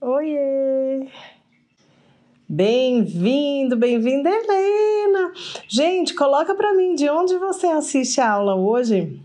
[0.00, 1.08] Oiê!
[2.48, 5.32] Bem-vindo, bem-vinda, Helena!
[5.66, 9.20] Gente, coloca para mim de onde você assiste a aula hoje.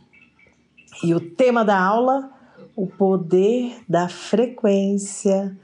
[1.04, 2.32] E o tema da aula,
[2.76, 5.56] o poder da frequência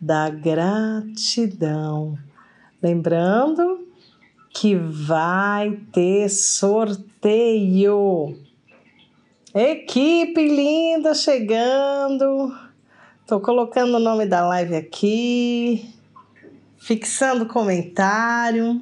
[0.00, 2.16] da gratidão.
[2.82, 3.86] Lembrando
[4.48, 8.34] que vai ter sorteio.
[9.54, 12.67] Equipe linda chegando.
[13.28, 15.94] Tô colocando o nome da live aqui,
[16.78, 18.80] fixando comentário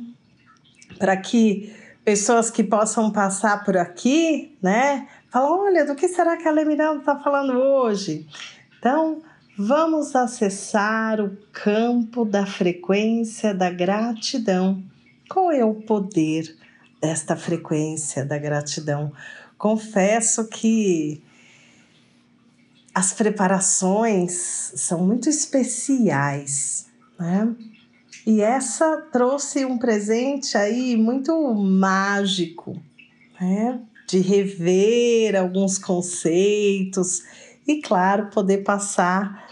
[1.01, 6.47] para que pessoas que possam passar por aqui, né, falam, olha, do que será que
[6.47, 8.25] a Lemiranda está falando hoje?
[8.79, 9.21] Então,
[9.59, 14.81] vamos acessar o campo da frequência da gratidão.
[15.29, 16.57] Qual é o poder
[17.03, 19.13] desta frequência da gratidão?
[19.59, 21.21] Confesso que
[22.97, 24.33] as preparações
[24.75, 26.87] são muito especiais,
[27.19, 27.55] né?
[28.27, 32.81] E essa trouxe um presente aí muito mágico,
[33.39, 33.83] né?
[34.09, 37.23] De rever alguns conceitos
[37.69, 39.47] e, claro, poder passar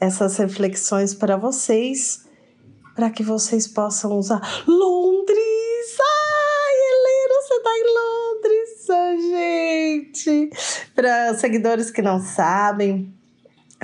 [0.00, 2.24] essas reflexões para vocês,
[2.96, 4.40] para que vocês possam usar.
[4.66, 5.98] Londres!
[6.00, 8.59] Ai, Helena, você está em Londres,
[9.16, 10.50] gente!
[10.94, 13.12] Para seguidores que não sabem,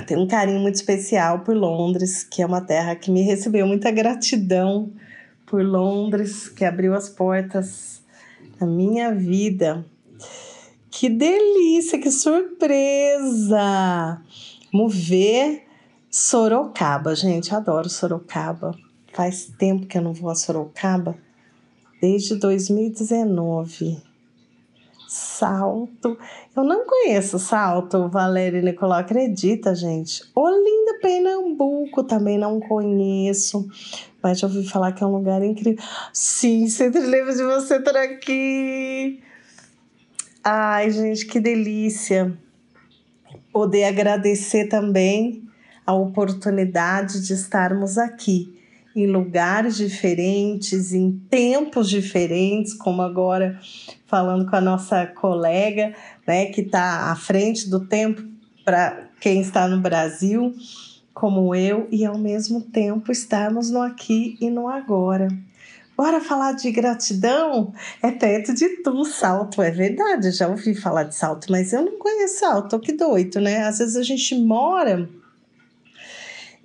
[0.05, 3.91] tenho um carinho muito especial por Londres, que é uma terra que me recebeu muita
[3.91, 4.91] gratidão
[5.45, 8.01] por Londres, que abriu as portas
[8.59, 9.85] da minha vida.
[10.89, 13.59] Que delícia, que surpresa!
[14.71, 15.63] Vamos ver
[16.09, 18.75] Sorocaba, gente, adoro Sorocaba.
[19.13, 21.15] Faz tempo que eu não vou a Sorocaba,
[22.01, 24.06] desde 2019.
[25.07, 26.17] Salto.
[26.55, 30.23] Eu não conheço Salto, Valéria e Nicolau, acredita, gente?
[30.35, 33.67] Olinda, Pernambuco, também não conheço,
[34.21, 35.83] mas já ouvi falar que é um lugar incrível.
[36.11, 39.21] Sim, sempre lembro de você estar aqui.
[40.43, 42.37] Ai, gente, que delícia
[43.51, 45.43] poder agradecer também
[45.85, 48.56] a oportunidade de estarmos aqui
[48.97, 53.59] em lugares diferentes, em tempos diferentes, como agora
[54.07, 55.93] falando com a nossa colega,
[56.25, 58.23] né, que está à frente do tempo
[58.65, 60.51] para quem está no Brasil,
[61.13, 65.27] como eu, e ao mesmo tempo estarmos no aqui e no agora.
[65.95, 67.73] Bora falar de gratidão?
[68.01, 70.31] É perto de tu, salto, é verdade.
[70.31, 73.63] Já ouvi falar de salto, mas eu não conheço salto, que doido, né?
[73.63, 75.09] Às vezes a gente mora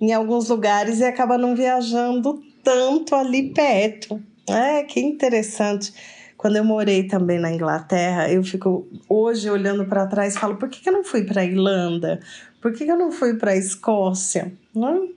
[0.03, 4.21] em alguns lugares e acaba não viajando tanto ali perto.
[4.49, 5.93] É, que interessante.
[6.35, 10.67] Quando eu morei também na Inglaterra, eu fico hoje olhando para trás e falo: por
[10.67, 12.19] que, que eu não fui para a Irlanda?
[12.61, 14.51] Por que, que eu não fui para a Escócia?
[14.75, 15.07] Não?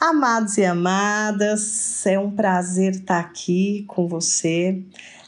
[0.00, 4.82] Amados e amadas, é um prazer estar aqui com você.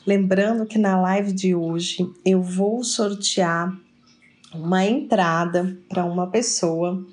[0.05, 3.73] Lembrando que na live de hoje eu vou sortear
[4.53, 7.07] uma entrada para uma pessoa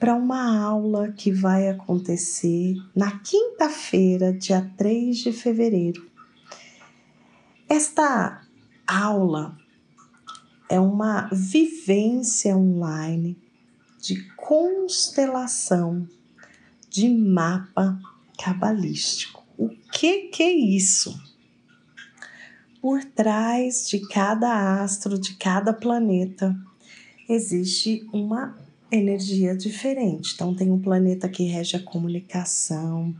[0.00, 6.10] para uma aula que vai acontecer na quinta-feira, dia 3 de fevereiro.
[7.68, 8.40] Esta
[8.86, 9.58] aula
[10.70, 13.36] é uma vivência online
[14.00, 16.08] de constelação
[16.88, 18.00] de mapa
[18.42, 19.44] cabalístico.
[19.58, 21.14] O que, que é isso?
[22.80, 26.56] Por trás de cada astro, de cada planeta,
[27.28, 30.32] existe uma energia diferente.
[30.34, 33.14] Então, tem um planeta que rege a comunicação,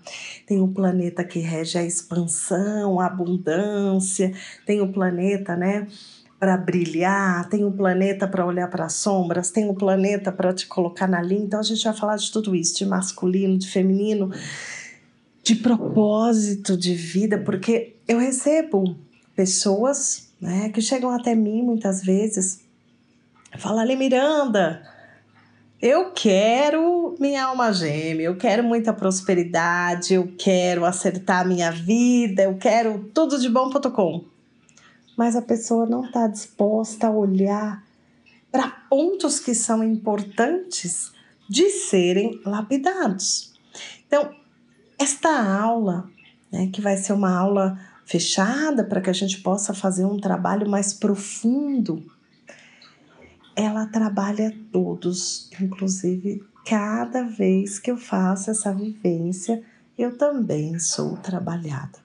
[0.46, 4.32] tem um planeta que rege a expansão, a abundância,
[4.66, 5.86] tem um planeta, né?
[6.38, 10.66] Para brilhar, tem um planeta para olhar para as sombras, tem um planeta para te
[10.66, 11.44] colocar na linha.
[11.44, 14.30] Então, a gente vai falar de tudo isso, de masculino, de feminino,
[15.42, 18.96] de propósito de vida, porque eu recebo
[19.36, 22.60] pessoas né, que chegam até mim muitas vezes,
[23.58, 24.82] falam, Ali Miranda,
[25.82, 32.56] eu quero minha alma gêmea, eu quero muita prosperidade, eu quero acertar minha vida, eu
[32.58, 34.24] quero tudo de bom.com.
[35.16, 37.82] Mas a pessoa não está disposta a olhar
[38.52, 41.12] para pontos que são importantes
[41.48, 43.54] de serem lapidados.
[44.06, 44.34] Então,
[44.98, 46.10] esta aula,
[46.52, 50.68] né, que vai ser uma aula fechada para que a gente possa fazer um trabalho
[50.68, 52.04] mais profundo
[53.60, 59.62] ela trabalha todos, inclusive cada vez que eu faço essa vivência,
[59.98, 61.98] eu também sou trabalhada.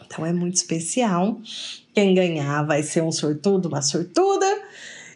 [0.00, 1.38] Então é muito especial.
[1.92, 4.46] Quem ganhar vai ser um sortudo, uma sortuda.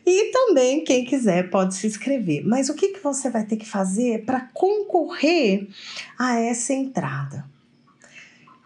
[0.05, 2.45] E também, quem quiser, pode se inscrever.
[2.47, 5.69] Mas o que, que você vai ter que fazer para concorrer
[6.19, 7.45] a essa entrada?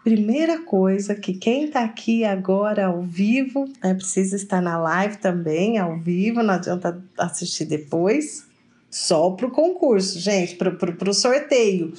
[0.03, 5.77] Primeira coisa que quem está aqui agora ao vivo, né, precisa estar na live também,
[5.77, 8.45] ao vivo, não adianta assistir depois,
[8.91, 11.93] só para o concurso, gente, para o sorteio.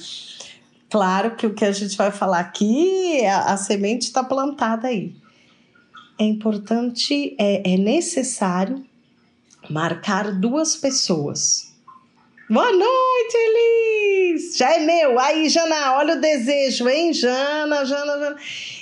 [0.87, 5.15] Claro que o que a gente vai falar aqui, a, a semente está plantada aí.
[6.19, 8.85] É importante, é, é necessário
[9.67, 11.74] marcar duas pessoas
[12.47, 14.55] Boa noite, Elis!
[14.55, 15.19] Já é meu.
[15.19, 17.11] Aí, Jana, olha o desejo, hein?
[17.11, 18.35] Jana, Jana, Jana.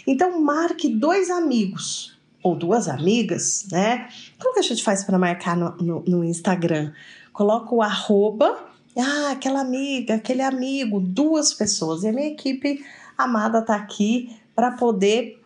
[0.06, 2.13] Então, marque dois amigos
[2.44, 4.10] ou duas amigas, né?
[4.38, 6.92] Como que a gente faz para marcar no, no, no, Instagram?
[7.31, 8.65] Coloca o arroba,
[8.98, 12.04] ah, aquela amiga, aquele amigo, duas pessoas.
[12.04, 12.86] E a minha equipe
[13.18, 15.42] amada tá aqui para poder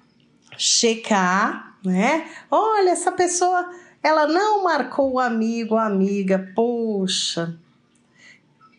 [0.58, 2.28] checar, né?
[2.50, 3.70] Olha, essa pessoa,
[4.02, 7.56] ela não marcou o amigo, a amiga, poxa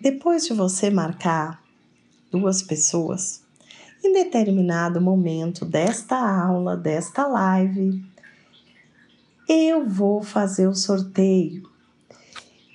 [0.01, 1.63] depois de você marcar
[2.31, 3.43] duas pessoas,
[4.05, 8.05] em determinado momento desta aula, desta live,
[9.49, 11.69] eu vou fazer o sorteio.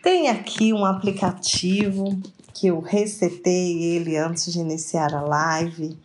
[0.01, 2.19] Tem aqui um aplicativo
[2.53, 5.97] que eu resetei ele antes de iniciar a live,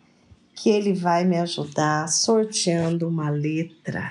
[0.55, 4.09] que ele vai me ajudar sorteando uma letra.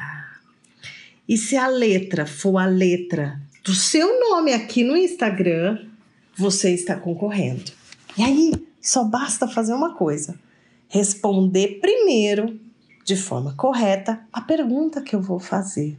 [1.28, 5.88] E se a letra for a letra do seu nome aqui no Instagram,
[6.38, 7.72] você está concorrendo.
[8.18, 10.40] E aí, só basta fazer uma coisa:
[10.88, 12.60] responder primeiro,
[13.04, 15.98] de forma correta, a pergunta que eu vou fazer.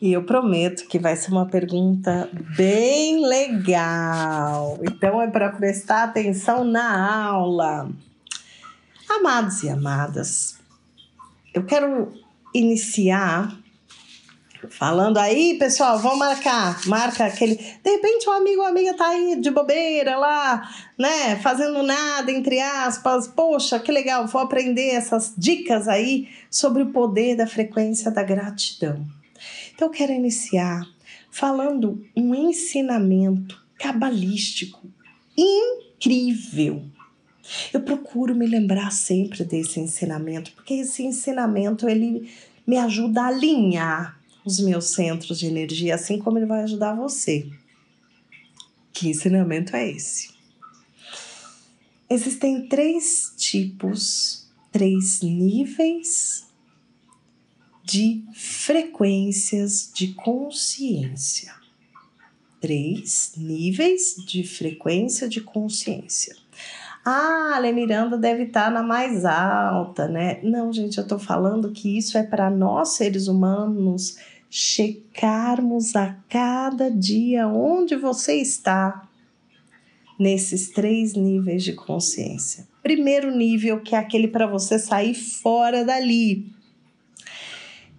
[0.00, 4.78] E eu prometo que vai ser uma pergunta bem legal.
[4.82, 7.90] Então é para prestar atenção na aula.
[9.08, 10.58] Amados e amadas,
[11.54, 12.12] eu quero
[12.52, 13.56] iniciar
[14.70, 16.80] Falando aí, pessoal, vamos marcar.
[16.86, 17.56] Marca aquele.
[17.56, 20.68] De repente, um amigo ou amiga tá aí de bobeira lá,
[20.98, 21.36] né?
[21.36, 23.28] Fazendo nada, entre aspas.
[23.28, 29.04] Poxa, que legal, vou aprender essas dicas aí sobre o poder da frequência da gratidão.
[29.74, 30.82] Então, eu quero iniciar
[31.30, 34.88] falando um ensinamento cabalístico
[35.36, 36.82] incrível.
[37.72, 42.28] Eu procuro me lembrar sempre desse ensinamento, porque esse ensinamento ele
[42.66, 44.15] me ajuda a alinhar
[44.46, 47.50] os meus centros de energia, assim como ele vai ajudar você.
[48.92, 50.30] Que ensinamento é esse?
[52.08, 56.46] Existem três tipos, três níveis
[57.82, 61.52] de frequências de consciência.
[62.60, 66.36] Três níveis de frequência de consciência.
[67.04, 70.40] Ah, a Miranda deve estar na mais alta, né?
[70.42, 74.16] Não, gente, eu estou falando que isso é para nós seres humanos
[74.50, 79.08] checarmos a cada dia onde você está
[80.18, 82.66] nesses três níveis de consciência.
[82.82, 86.50] Primeiro nível, que é aquele para você sair fora dali.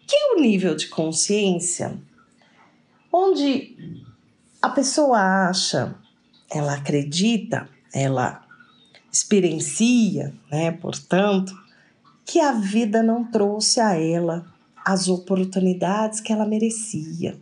[0.08, 2.00] Que é o nível de consciência
[3.12, 3.76] onde
[4.62, 5.96] a pessoa acha,
[6.50, 8.46] ela acredita, ela
[9.12, 11.54] experiencia, né, portanto,
[12.26, 14.46] que a vida não trouxe a ela
[14.88, 17.38] as oportunidades que ela merecia.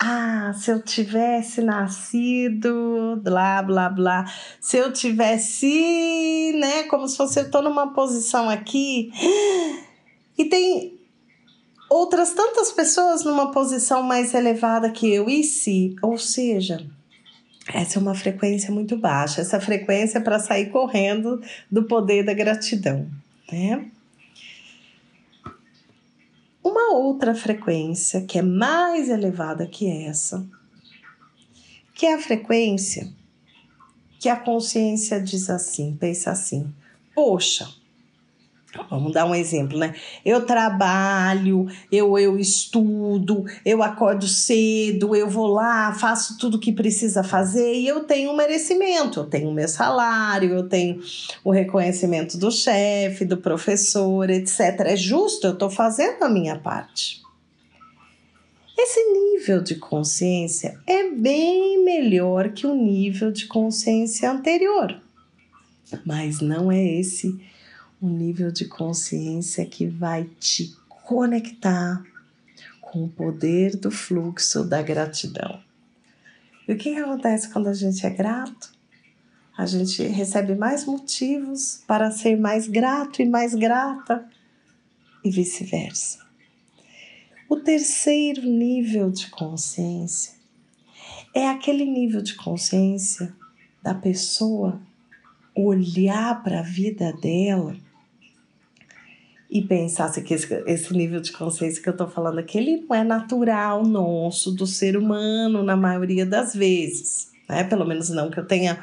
[0.00, 4.24] Ah, se eu tivesse nascido, blá, blá, blá.
[4.58, 9.12] Se eu tivesse, né, como se fosse eu tô numa posição aqui.
[10.38, 10.98] E tem
[11.90, 16.86] outras tantas pessoas numa posição mais elevada que eu e se, ou seja,
[17.68, 19.42] essa é uma frequência muito baixa.
[19.42, 21.38] Essa frequência é para sair correndo
[21.70, 23.06] do poder da gratidão,
[23.52, 23.90] né?
[26.62, 30.46] Uma outra frequência que é mais elevada que essa,
[31.94, 33.12] que é a frequência
[34.22, 36.72] que a consciência diz assim, pensa assim:
[37.12, 37.68] poxa,
[38.88, 39.94] Vamos dar um exemplo, né?
[40.24, 47.22] Eu trabalho, eu, eu estudo, eu acordo cedo, eu vou lá, faço tudo que precisa
[47.22, 49.20] fazer e eu tenho um merecimento.
[49.20, 51.00] Eu tenho o meu salário, eu tenho
[51.44, 54.80] o reconhecimento do chefe, do professor, etc.
[54.86, 57.20] É justo, eu estou fazendo a minha parte.
[58.78, 64.98] Esse nível de consciência é bem melhor que o nível de consciência anterior,
[66.06, 67.51] mas não é esse
[68.02, 72.02] um nível de consciência que vai te conectar
[72.80, 75.62] com o poder do fluxo da gratidão.
[76.66, 78.72] E o que, acontece quando a gente é grato?
[79.56, 84.28] A gente recebe mais motivos para ser mais grato e mais grata,
[85.24, 86.18] e vice-versa.
[87.48, 90.32] O terceiro nível de consciência
[91.34, 93.32] é aquele nível de consciência
[93.82, 94.80] da pessoa
[95.54, 97.76] olhar para a vida dela
[99.52, 102.96] e pensasse que esse, esse nível de consciência que eu estou falando aqui, ele não
[102.96, 107.30] é natural nosso, do ser humano, na maioria das vezes.
[107.46, 107.62] Né?
[107.62, 108.82] Pelo menos não que eu tenha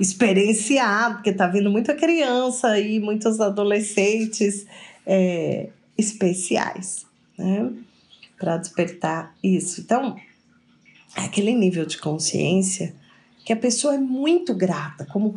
[0.00, 4.66] experienciado, porque está vindo muita criança e muitos adolescentes
[5.06, 7.04] é, especiais,
[7.36, 7.70] né?
[8.38, 9.82] Para despertar isso.
[9.82, 10.16] Então,
[11.14, 12.94] é aquele nível de consciência
[13.44, 15.34] que a pessoa é muito grata, como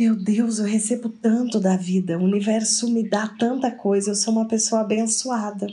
[0.00, 4.32] meu Deus, eu recebo tanto da vida, o universo me dá tanta coisa, eu sou
[4.32, 5.66] uma pessoa abençoada.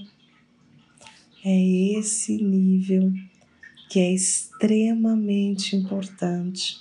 [1.46, 3.13] É esse nível
[3.89, 6.75] que é extremamente importante.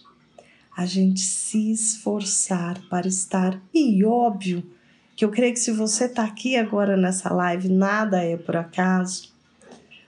[0.76, 4.68] A gente se esforçar para estar, e óbvio
[5.14, 9.32] que eu creio que se você está aqui agora nessa live, nada é por acaso.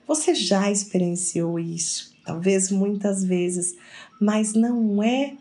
[0.08, 3.76] Você já experienciou isso, talvez muitas vezes,
[4.20, 5.36] mas não é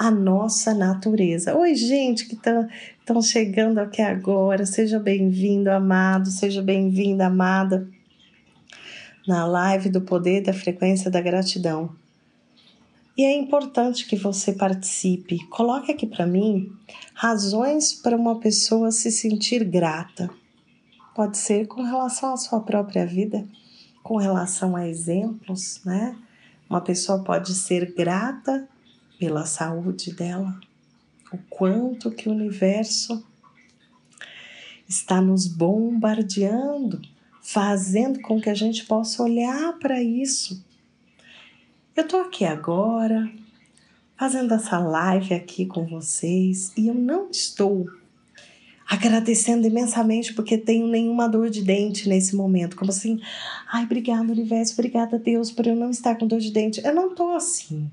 [0.00, 1.54] a nossa natureza.
[1.54, 7.86] Oi, gente que estão chegando aqui agora, seja bem-vindo, amado, seja bem-vinda, amada,
[9.28, 11.94] na live do Poder da Frequência da Gratidão.
[13.14, 15.46] E é importante que você participe.
[15.48, 16.72] Coloque aqui para mim
[17.12, 20.30] razões para uma pessoa se sentir grata.
[21.14, 23.46] Pode ser com relação à sua própria vida,
[24.02, 26.16] com relação a exemplos, né?
[26.70, 28.66] Uma pessoa pode ser grata
[29.20, 30.58] pela saúde dela,
[31.30, 33.22] o quanto que o universo
[34.88, 37.02] está nos bombardeando,
[37.42, 40.64] fazendo com que a gente possa olhar para isso.
[41.94, 43.30] Eu estou aqui agora,
[44.16, 47.86] fazendo essa live aqui com vocês e eu não estou
[48.88, 52.74] agradecendo imensamente porque tenho nenhuma dor de dente nesse momento.
[52.74, 53.20] Como assim?
[53.70, 56.80] Ai, obrigada, universo, obrigada, Deus, por eu não estar com dor de dente.
[56.82, 57.90] Eu não estou assim.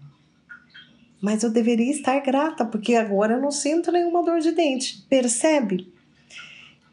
[1.21, 5.03] Mas eu deveria estar grata, porque agora eu não sinto nenhuma dor de dente.
[5.09, 5.91] Percebe?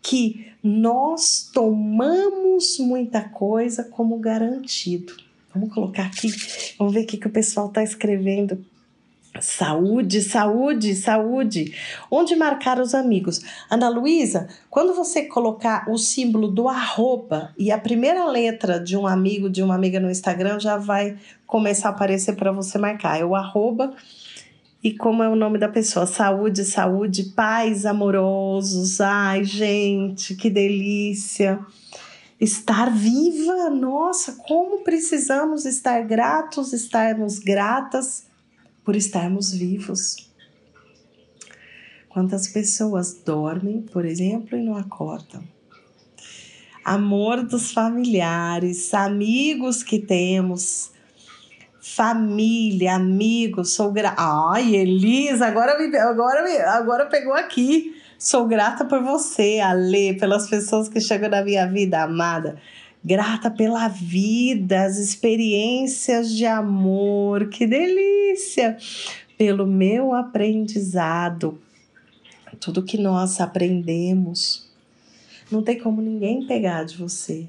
[0.02, 5.14] Que nós tomamos muita coisa como garantido.
[5.54, 6.28] Vamos colocar aqui,
[6.78, 8.64] vamos ver o que, o pessoal está escrevendo.
[9.40, 11.74] Saúde, saúde, saúde.
[12.08, 13.40] Onde marcar os amigos?
[13.68, 19.06] Ana Luísa, quando você colocar o símbolo do arroba e a primeira letra de um
[19.06, 23.18] amigo, de uma amiga no Instagram, já vai começar a aparecer para você marcar.
[23.18, 23.94] É o arroba
[24.82, 26.06] e como é o nome da pessoa?
[26.06, 29.00] Saúde, saúde, pais amorosos.
[29.00, 31.58] Ai, gente, que delícia.
[32.40, 38.32] Estar viva, nossa, como precisamos estar gratos, estarmos gratas
[38.84, 40.30] por estarmos vivos.
[42.08, 45.42] Quantas pessoas dormem, por exemplo, e não acordam?
[46.84, 50.92] Amor dos familiares, amigos que temos,
[51.80, 54.20] família, amigos, sou grata.
[54.20, 58.00] Ai, Elisa, agora, me, agora, me, agora pegou aqui.
[58.18, 62.60] Sou grata por você, Ale, pelas pessoas que chegam na minha vida, amada
[63.04, 68.78] grata pela vida, as experiências de amor, que delícia!
[69.36, 71.58] Pelo meu aprendizado,
[72.58, 74.70] tudo que nós aprendemos,
[75.50, 77.46] não tem como ninguém pegar de você.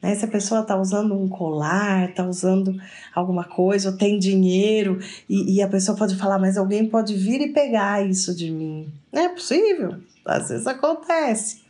[0.00, 0.14] Né?
[0.14, 2.80] Se a pessoa está usando um colar, está usando
[3.14, 7.40] alguma coisa, ou tem dinheiro, e, e, a pessoa pode falar, mas alguém pode vir
[7.42, 8.90] e pegar isso de mim.
[9.12, 11.60] Não é possível, às vezes acontece.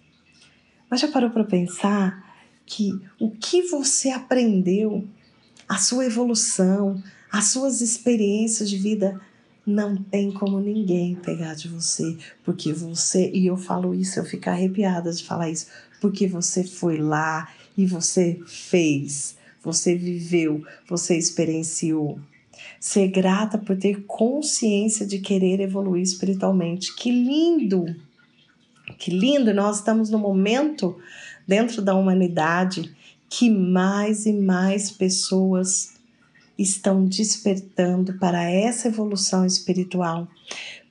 [0.88, 2.29] Mas já parou para pensar
[2.70, 5.04] que o que você aprendeu,
[5.68, 9.20] a sua evolução, as suas experiências de vida,
[9.66, 14.48] não tem como ninguém pegar de você, porque você, e eu falo isso, eu fico
[14.48, 15.66] arrepiada de falar isso,
[16.00, 22.20] porque você foi lá e você fez, você viveu, você experienciou.
[22.78, 26.94] Ser grata por ter consciência de querer evoluir espiritualmente.
[26.94, 27.84] Que lindo!
[28.96, 29.52] Que lindo!
[29.52, 30.96] Nós estamos no momento
[31.50, 32.94] dentro da humanidade
[33.28, 35.94] que mais e mais pessoas
[36.56, 40.28] estão despertando para essa evolução espiritual.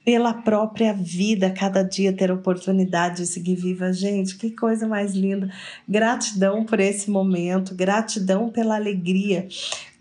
[0.04, 3.94] Pela própria vida, cada dia ter oportunidade de seguir viva.
[3.94, 5.50] Gente, que coisa mais linda.
[5.88, 9.48] Gratidão por esse momento, gratidão pela alegria,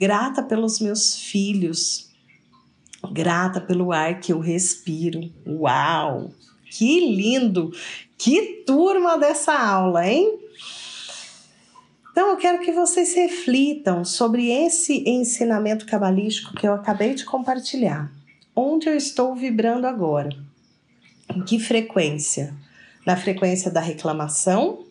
[0.01, 2.11] grata pelos meus filhos,
[3.13, 5.31] grata pelo ar que eu respiro.
[5.47, 6.33] Uau!
[6.69, 7.73] Que lindo!
[8.17, 10.48] Que turma dessa aula, hein?
[12.19, 18.11] Então, eu quero que vocês reflitam sobre esse ensinamento cabalístico que eu acabei de compartilhar.
[18.57, 20.29] Onde eu estou vibrando agora?
[21.33, 22.53] Em que frequência?
[23.07, 24.85] Na frequência da reclamação?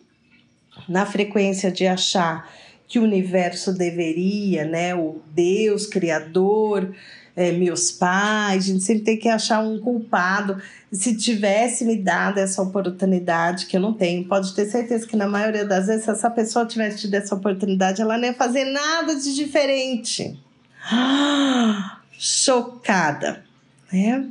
[0.88, 2.50] na frequência de achar
[2.86, 6.94] que o universo deveria, né, o Deus criador,
[7.38, 10.60] é, meus pais, gente sempre tem que achar um culpado.
[10.90, 15.28] Se tivesse me dado essa oportunidade, que eu não tenho, pode ter certeza que na
[15.28, 19.14] maioria das vezes, se essa pessoa tivesse tido essa oportunidade, ela não ia fazer nada
[19.14, 20.36] de diferente.
[22.10, 23.44] Chocada,
[23.92, 24.26] né?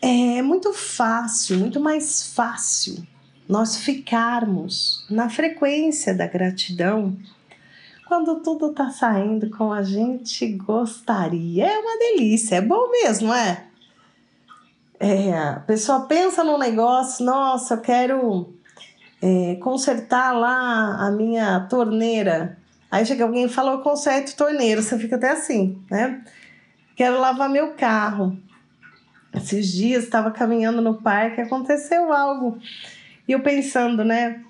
[0.00, 3.04] É muito fácil, muito mais fácil
[3.48, 7.16] nós ficarmos na frequência da gratidão
[8.14, 11.66] quando tudo tá saindo como a gente gostaria.
[11.66, 13.64] É uma delícia, é bom mesmo, é?
[15.00, 18.54] É, a pessoa pensa num negócio, nossa, eu quero
[19.20, 22.56] é, consertar lá a minha torneira.
[22.88, 26.22] Aí chega alguém e fala, eu conserto torneira, você fica até assim, né?
[26.94, 28.38] Quero lavar meu carro.
[29.34, 32.60] Esses dias estava caminhando no parque, aconteceu algo.
[33.26, 34.40] E eu pensando, né?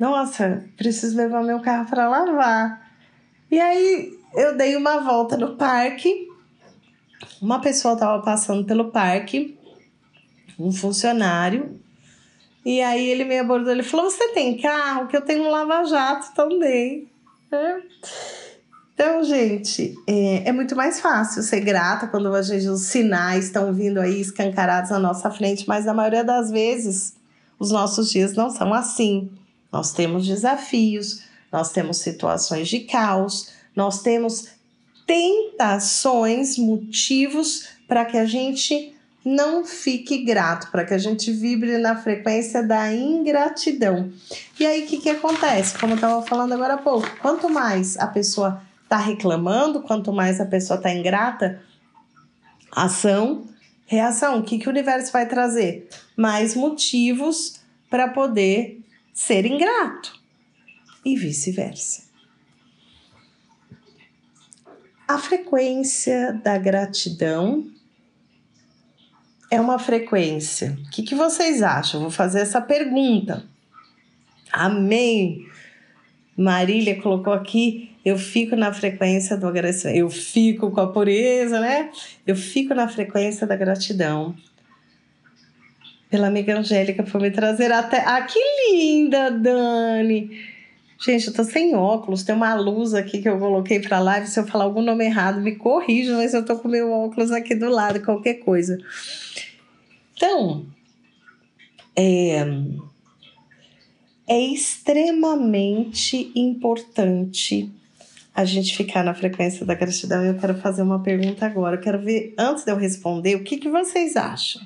[0.00, 2.81] Nossa, preciso levar meu carro para lavar.
[3.52, 6.26] E aí eu dei uma volta no parque.
[7.40, 9.58] Uma pessoa estava passando pelo parque,
[10.58, 11.78] um funcionário,
[12.64, 15.06] e aí ele me abordou, ele falou: "Você tem carro?
[15.06, 17.06] Que eu tenho um lava-jato também".
[17.52, 17.82] É.
[18.94, 23.72] Então, gente, é, é, muito mais fácil ser grata quando a gente, os sinais estão
[23.72, 27.16] vindo aí escancarados na nossa frente, mas na maioria das vezes
[27.58, 29.30] os nossos dias não são assim.
[29.70, 34.48] Nós temos desafios, nós temos situações de caos, nós temos
[35.06, 41.94] tentações, motivos para que a gente não fique grato, para que a gente vibre na
[41.94, 44.10] frequência da ingratidão.
[44.58, 45.78] E aí o que, que acontece?
[45.78, 50.40] Como eu estava falando agora há pouco, quanto mais a pessoa está reclamando, quanto mais
[50.40, 51.60] a pessoa está ingrata,
[52.70, 53.44] ação,
[53.86, 54.38] reação.
[54.38, 55.88] O que, que o universo vai trazer?
[56.16, 58.80] Mais motivos para poder
[59.12, 60.21] ser ingrato
[61.04, 62.02] e vice-versa.
[65.06, 67.66] A frequência da gratidão
[69.50, 70.78] é uma frequência.
[70.86, 72.00] O que, que vocês acham?
[72.00, 73.44] Vou fazer essa pergunta.
[74.50, 75.46] Amém.
[76.36, 79.96] Marília colocou aqui, eu fico na frequência do agradecimento.
[79.96, 81.90] Eu fico com a pureza, né?
[82.26, 84.34] Eu fico na frequência da gratidão
[86.12, 87.98] pela amiga Angélica por me trazer até.
[88.06, 88.38] Ah, que
[88.70, 90.30] linda, Dani!
[91.04, 94.28] Gente, eu tô sem óculos, tem uma luz aqui que eu coloquei pra live.
[94.28, 97.56] Se eu falar algum nome errado, me corrija, mas eu tô com meu óculos aqui
[97.56, 98.78] do lado, qualquer coisa.
[100.14, 100.64] Então,
[101.96, 102.46] é,
[104.28, 107.68] é extremamente importante
[108.32, 110.24] a gente ficar na frequência da gratidão.
[110.24, 111.74] Eu quero fazer uma pergunta agora.
[111.74, 114.62] Eu quero ver, antes de eu responder, o que, que vocês acham?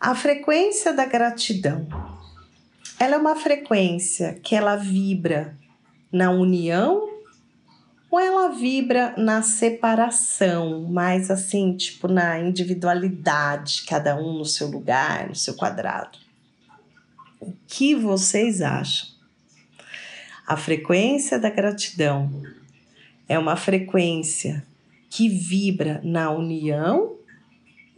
[0.00, 2.09] A frequência da gratidão.
[3.00, 5.56] Ela é uma frequência que ela vibra
[6.12, 7.08] na união
[8.10, 15.28] ou ela vibra na separação, mais assim, tipo na individualidade, cada um no seu lugar,
[15.28, 16.18] no seu quadrado.
[17.40, 19.08] O que vocês acham?
[20.46, 22.30] A frequência da gratidão
[23.26, 24.62] é uma frequência
[25.08, 27.16] que vibra na união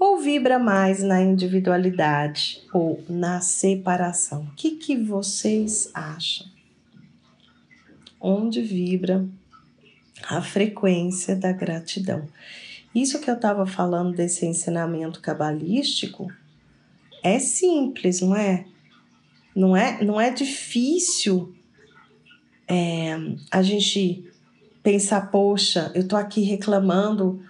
[0.02, 4.42] ou vibra mais na individualidade ou na separação?
[4.50, 6.48] O que, que vocês acham?
[8.20, 9.24] Onde vibra
[10.28, 12.26] a frequência da gratidão?
[12.92, 16.26] Isso que eu estava falando desse ensinamento cabalístico
[17.22, 18.64] é simples, não é?
[19.54, 21.54] Não é, não é difícil
[22.66, 23.16] é,
[23.52, 24.28] a gente
[24.82, 27.40] pensar, poxa, eu tô aqui reclamando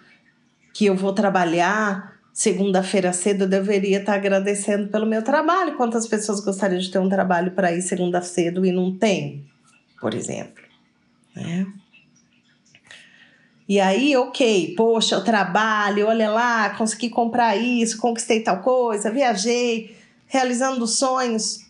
[0.75, 5.77] que eu vou trabalhar segunda-feira cedo eu deveria estar agradecendo pelo meu trabalho.
[5.77, 9.45] Quantas pessoas gostariam de ter um trabalho para ir segunda cedo e não tem,
[10.01, 10.62] por exemplo,
[11.37, 11.66] né?
[13.68, 19.97] E aí, ok, poxa, eu trabalho, olha lá, consegui comprar isso, conquistei tal coisa, viajei,
[20.27, 21.61] realizando sonhos.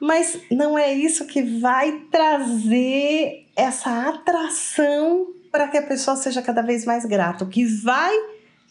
[0.00, 6.62] Mas não é isso que vai trazer essa atração para que a pessoa seja cada
[6.62, 7.44] vez mais grata.
[7.44, 8.14] O que vai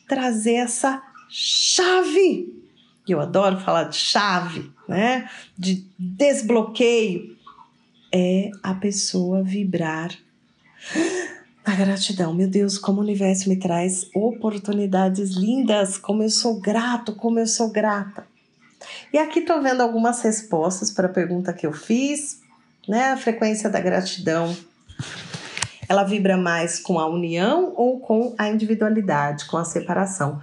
[0.07, 2.53] trazer essa chave.
[3.07, 5.29] Eu adoro falar de chave, né?
[5.57, 7.35] De desbloqueio.
[8.11, 10.11] É a pessoa vibrar
[11.65, 12.33] a gratidão.
[12.33, 17.47] Meu Deus, como o universo me traz oportunidades lindas, como eu sou grato, como eu
[17.47, 18.25] sou grata.
[19.11, 22.41] E aqui tô vendo algumas respostas para a pergunta que eu fiz,
[22.87, 23.11] né?
[23.11, 24.55] A frequência da gratidão
[25.87, 30.41] ela vibra mais com a união ou com a individualidade, com a separação?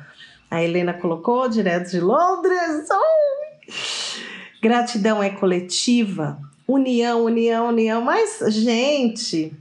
[0.50, 2.86] A Helena colocou direto de Londres.
[2.90, 3.42] Oh!
[4.62, 8.02] Gratidão é coletiva, união, união, união.
[8.02, 9.52] Mas, gente,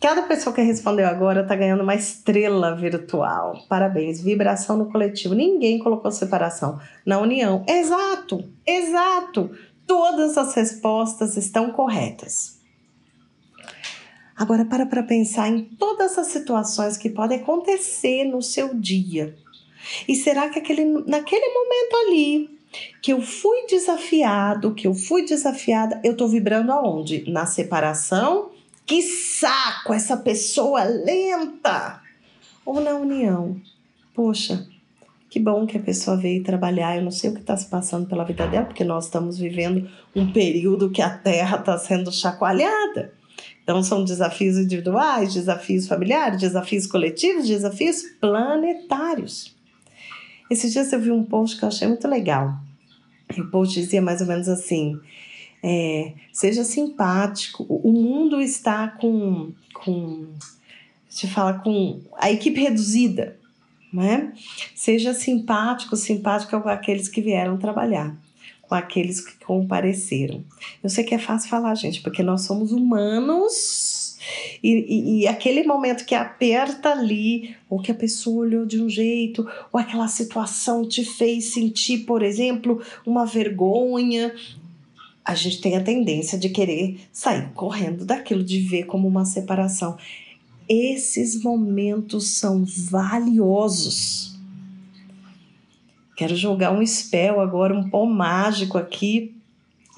[0.00, 3.64] cada pessoa que respondeu agora tá ganhando uma estrela virtual.
[3.68, 4.20] Parabéns.
[4.20, 5.34] Vibração no coletivo.
[5.34, 7.64] Ninguém colocou separação na união.
[7.66, 9.50] Exato, exato.
[9.86, 12.57] Todas as respostas estão corretas.
[14.38, 19.36] Agora para para pensar em todas as situações que podem acontecer no seu dia.
[20.06, 22.58] E será que aquele, naquele momento ali
[23.02, 27.28] que eu fui desafiado, que eu fui desafiada, eu tô vibrando aonde?
[27.28, 28.50] Na separação?
[28.86, 32.00] Que saco essa pessoa lenta!
[32.64, 33.60] Ou na união?
[34.14, 34.68] Poxa,
[35.28, 36.96] que bom que a pessoa veio trabalhar.
[36.96, 39.90] Eu não sei o que está se passando pela vida dela, porque nós estamos vivendo
[40.14, 43.17] um período que a Terra está sendo chacoalhada.
[43.68, 49.54] Então, são desafios individuais, desafios familiares, desafios coletivos, desafios planetários.
[50.50, 52.58] Esses dias eu vi um post que eu achei muito legal.
[53.36, 54.98] E o post dizia mais ou menos assim:
[55.62, 57.66] é, seja simpático.
[57.68, 60.28] O mundo está com, com,
[61.30, 63.36] fala com a equipe reduzida,
[63.92, 64.32] né?
[64.74, 68.16] Seja simpático, simpático com aqueles que vieram trabalhar
[68.68, 70.44] com aqueles que compareceram.
[70.82, 74.18] Eu sei que é fácil falar, gente, porque nós somos humanos
[74.62, 78.88] e, e, e, aquele momento que aperta ali, ou que a pessoa olhou de um
[78.88, 84.34] jeito, ou aquela situação te fez sentir, por exemplo, uma vergonha.
[85.24, 89.96] A gente tem a tendência de querer sair correndo daquilo, de ver como uma separação.
[90.68, 94.37] Esses momentos são valiosos
[96.18, 99.36] Quero jogar um spell agora, um pó mágico aqui,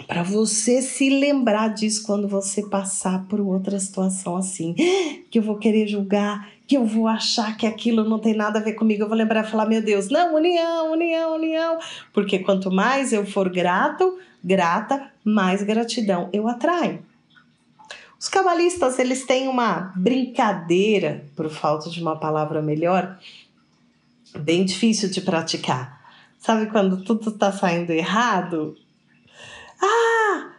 [0.06, 4.74] para você se lembrar disso quando você passar por outra situação assim,
[5.30, 8.62] que eu vou querer julgar, que eu vou achar que aquilo não tem nada a
[8.62, 11.78] ver comigo, eu vou lembrar e falar, meu Deus, não, união, união, união,
[12.12, 17.02] porque quanto mais eu for grato, grata, mais gratidão eu atraio.
[18.18, 23.18] Os cabalistas, eles têm uma brincadeira, por falta de uma palavra melhor,
[24.38, 25.98] bem difícil de praticar
[26.40, 28.74] Sabe quando tudo tá saindo errado?
[29.80, 30.52] Ah!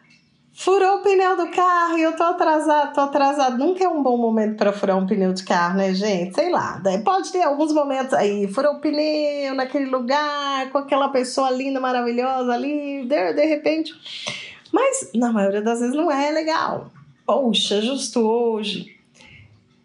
[0.53, 3.57] Furou o pneu do carro e eu tô atrasado, tô atrasado.
[3.57, 6.35] Nunca é um bom momento para furar um pneu de carro, né, gente?
[6.35, 6.79] Sei lá.
[7.03, 12.53] Pode ter alguns momentos aí, furou o pneu naquele lugar, com aquela pessoa linda, maravilhosa
[12.53, 13.91] ali, de, de repente.
[14.71, 16.91] Mas na maioria das vezes não é legal.
[17.25, 18.95] Poxa, justo hoje.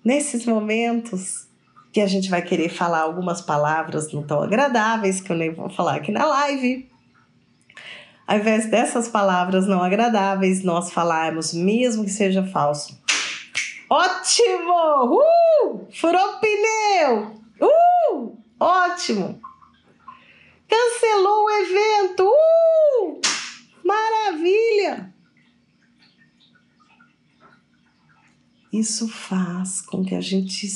[0.05, 1.46] Nesses momentos,
[1.97, 5.71] que a gente vai querer falar algumas palavras não tão agradáveis, que eu nem vou
[5.71, 6.87] falar aqui na live.
[8.27, 13.01] Ao invés dessas palavras não agradáveis, nós falarmos, mesmo que seja falso.
[13.89, 15.15] Ótimo!
[15.15, 15.89] Uh!
[15.91, 17.41] Furou pneu!
[17.63, 18.37] Uh!
[18.61, 19.41] Ótimo!
[20.69, 22.29] Cancelou o evento!
[22.29, 23.21] Uh!
[23.83, 25.15] Maravilha!
[28.71, 30.67] Isso faz com que a gente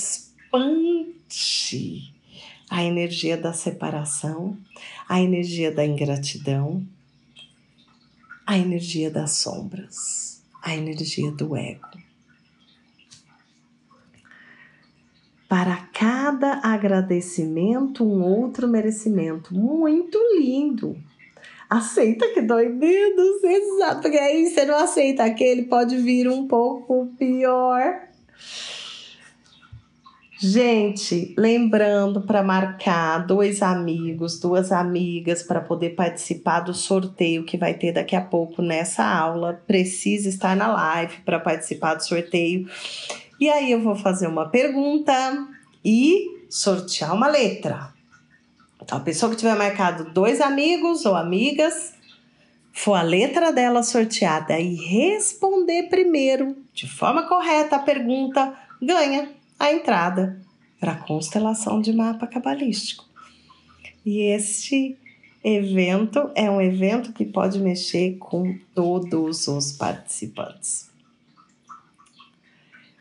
[0.52, 2.12] expande
[2.68, 4.56] a energia da separação,
[5.08, 6.84] a energia da ingratidão,
[8.46, 11.88] a energia das sombras, a energia do ego.
[15.48, 19.52] Para cada agradecimento, um outro merecimento.
[19.52, 20.96] Muito lindo!
[21.68, 27.06] Aceita que dói menos, exato, porque aí você não aceita aquele, pode vir um pouco
[27.16, 28.10] pior.
[30.42, 37.74] Gente, lembrando para marcar dois amigos, duas amigas para poder participar do sorteio que vai
[37.74, 39.62] ter daqui a pouco nessa aula.
[39.66, 42.66] Precisa estar na live para participar do sorteio.
[43.38, 45.12] E aí eu vou fazer uma pergunta
[45.84, 47.92] e sortear uma letra.
[48.82, 51.92] Então, a pessoa que tiver marcado dois amigos ou amigas,
[52.72, 59.70] for a letra dela sorteada e responder primeiro de forma correta a pergunta, ganha a
[59.70, 60.40] entrada
[60.80, 63.04] para a constelação de mapa cabalístico.
[64.04, 64.96] E este
[65.44, 70.88] evento é um evento que pode mexer com todos os participantes.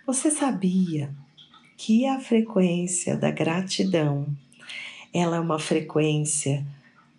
[0.05, 1.15] Você sabia
[1.77, 4.27] que a frequência da gratidão
[5.13, 6.65] ela é uma frequência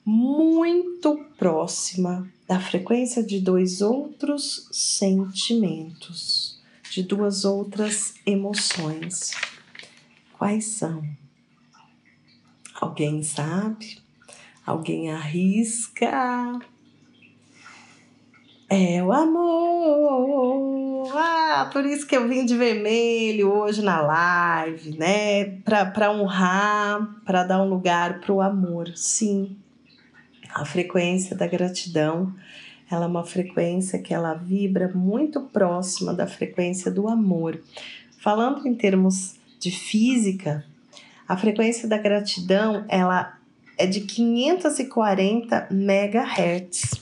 [0.04, 6.49] muito próxima da frequência de dois outros sentimentos
[6.90, 9.32] de duas outras emoções.
[10.36, 11.02] Quais são?
[12.80, 13.98] Alguém sabe?
[14.66, 16.58] Alguém arrisca?
[18.68, 21.12] É o amor.
[21.16, 25.44] Ah, por isso que eu vim de vermelho hoje na live, né?
[25.62, 28.88] Para honrar, para dar um lugar para o amor.
[28.96, 29.56] Sim.
[30.54, 32.34] A frequência da gratidão,
[32.90, 37.62] ela é uma frequência que ela vibra muito próxima da frequência do amor.
[38.18, 40.64] Falando em termos de física,
[41.28, 43.38] a frequência da gratidão, ela
[43.78, 47.00] é de 540 megahertz.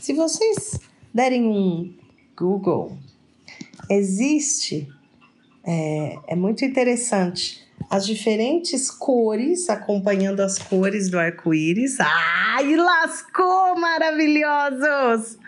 [0.00, 0.78] Se vocês
[1.12, 1.92] derem um
[2.36, 2.96] Google,
[3.90, 4.88] existe,
[5.64, 7.63] é, é muito interessante,
[7.94, 12.00] as diferentes cores, acompanhando as cores do arco-íris.
[12.00, 15.38] Ai, lascou, maravilhosos!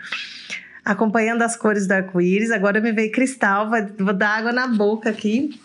[0.85, 2.49] Acompanhando as cores do arco-íris.
[2.49, 5.59] Agora me veio cristal, vou dar água na boca aqui.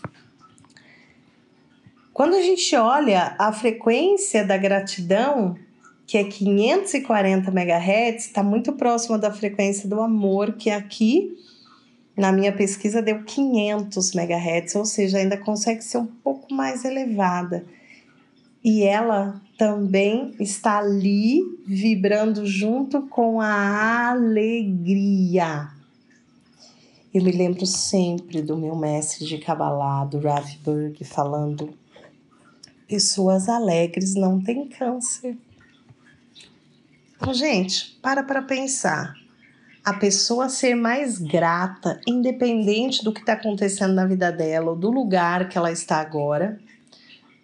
[2.12, 5.56] Quando a gente olha a frequência da gratidão,
[6.04, 11.38] que é 540 MHz, está muito próxima da frequência do amor, que aqui
[12.16, 17.64] na minha pesquisa deu 500 MHz, ou seja, ainda consegue ser um pouco mais elevada.
[18.62, 25.68] E ela também está ali vibrando junto com a alegria.
[27.12, 30.20] Eu me lembro sempre do meu mestre de Kabbalah, do
[31.04, 31.74] falando:
[32.86, 35.36] pessoas alegres não têm câncer.
[37.16, 39.21] Então, gente, para para pensar
[39.84, 44.90] a pessoa ser mais grata, independente do que está acontecendo na vida dela ou do
[44.90, 46.60] lugar que ela está agora,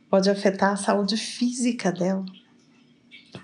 [0.09, 2.24] pode afetar a saúde física dela.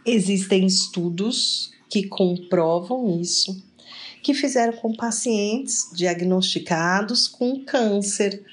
[0.07, 3.63] Existem estudos que comprovam isso,
[4.23, 8.45] que fizeram com pacientes diagnosticados com câncer.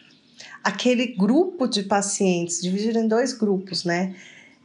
[0.64, 4.16] Aquele grupo de pacientes, dividido em dois grupos, né?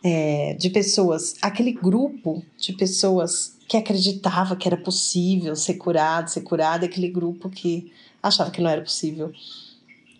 [0.04, 6.42] É, de pessoas, aquele grupo de pessoas que acreditava que era possível ser curado, ser
[6.42, 9.32] curado, aquele grupo que achava que não era possível.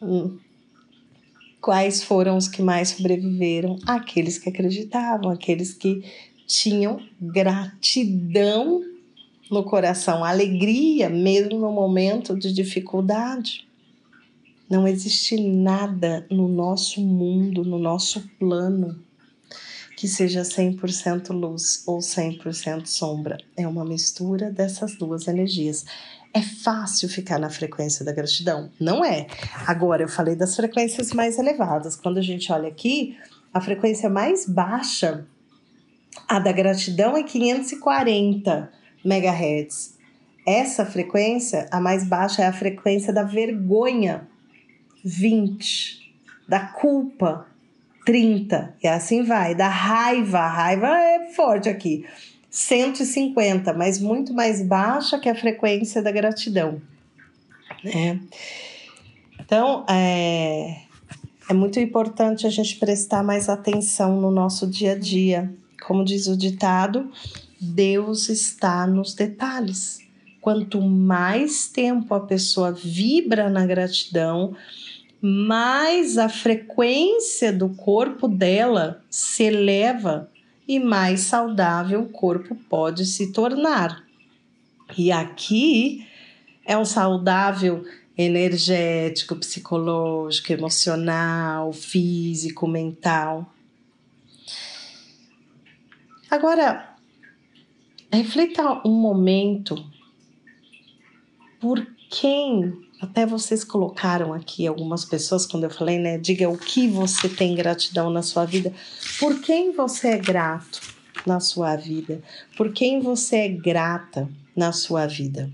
[0.03, 0.39] Hum.
[1.61, 3.79] Quais foram os que mais sobreviveram?
[3.87, 6.05] Aqueles que acreditavam, aqueles que
[6.47, 8.83] tinham gratidão
[9.51, 13.67] no coração, alegria mesmo no momento de dificuldade.
[14.69, 19.01] Não existe nada no nosso mundo, no nosso plano,
[19.97, 23.39] que seja 100% luz ou 100% sombra.
[23.57, 25.87] É uma mistura dessas duas energias.
[26.35, 28.71] É fácil ficar na frequência da gratidão?
[28.79, 29.27] Não é.
[29.67, 31.97] Agora, eu falei das frequências mais elevadas.
[31.97, 33.17] Quando a gente olha aqui,
[33.55, 35.27] a frequência mais baixa,
[36.29, 38.71] a da gratidão, é 540
[39.03, 39.97] MHz.
[40.47, 44.29] Essa frequência, a mais baixa, é a frequência da vergonha,
[45.03, 46.15] 20,
[46.47, 47.47] da culpa,
[48.07, 49.55] 30, e assim vai.
[49.55, 52.07] Da raiva, a raiva é forte aqui.
[52.49, 56.81] 150, mas muito mais baixa que a frequência da gratidão.
[57.85, 58.21] Né?
[59.41, 60.77] Então, é,
[61.51, 65.53] é muito importante a gente prestar mais atenção no nosso dia a dia.
[65.85, 67.11] Como diz o ditado,
[67.61, 69.99] Deus está nos detalhes.
[70.41, 74.55] Quanto mais tempo a pessoa vibra na gratidão,
[75.21, 80.31] mais a frequência do corpo dela se eleva
[80.69, 84.05] e mais saudável o corpo pode se tornar.
[84.97, 86.07] E aqui
[86.65, 87.85] é um saudável
[88.17, 93.53] energético, psicológico, emocional, físico, mental.
[96.31, 96.97] Agora,
[98.11, 99.77] reflita um momento
[101.61, 106.17] por quem até vocês colocaram aqui algumas pessoas quando eu falei, né?
[106.17, 108.73] Diga o que você tem gratidão na sua vida.
[109.21, 110.81] Por quem você é grato
[111.27, 112.23] na sua vida?
[112.57, 115.53] Por quem você é grata na sua vida?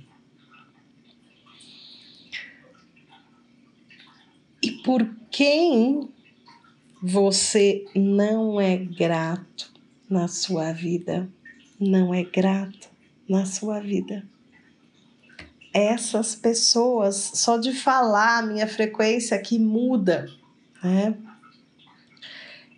[4.63, 6.09] E por quem
[7.03, 9.73] você não é grato
[10.09, 11.29] na sua vida?
[11.81, 12.89] Não é grato
[13.29, 14.25] na sua vida?
[15.73, 20.29] Essas pessoas, só de falar a minha frequência aqui muda,
[20.83, 21.15] né?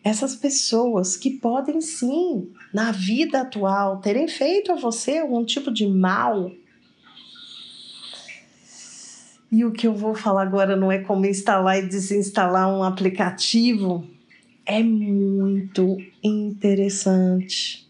[0.03, 5.87] Essas pessoas que podem sim, na vida atual, terem feito a você algum tipo de
[5.87, 6.53] mal.
[9.51, 14.07] E o que eu vou falar agora não é como instalar e desinstalar um aplicativo,
[14.67, 17.84] é muito interessante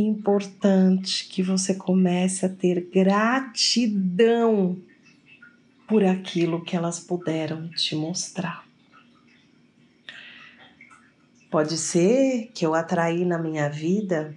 [0.00, 4.76] importante que você comece a ter gratidão
[5.88, 8.66] por aquilo que elas puderam te mostrar.
[11.50, 14.34] Pode ser que eu atraí na minha vida,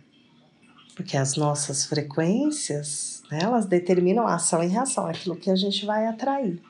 [0.95, 5.85] porque as nossas frequências, né, elas determinam a ação e reação, aquilo que a gente
[5.85, 6.61] vai atrair.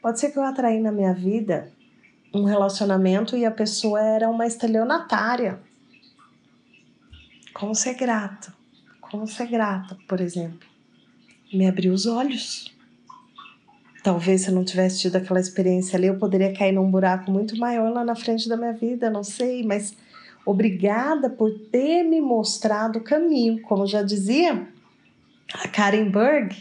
[0.00, 1.70] Pode ser que eu atraí na minha vida
[2.32, 5.60] um relacionamento e a pessoa era uma estelionatária
[7.52, 8.52] como ser grato
[9.12, 10.66] como ser grata, por exemplo.
[11.52, 12.74] Me abriu os olhos.
[14.02, 17.54] Talvez se eu não tivesse tido aquela experiência ali, eu poderia cair num buraco muito
[17.58, 19.94] maior lá na frente da minha vida, não sei, mas
[20.46, 23.60] obrigada por ter me mostrado o caminho.
[23.60, 24.66] Como já dizia
[25.52, 26.56] a Karen Berg,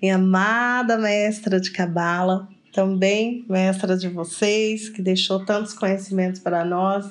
[0.00, 7.04] minha amada mestra de Cabala, também mestra de vocês, que deixou tantos conhecimentos para nós.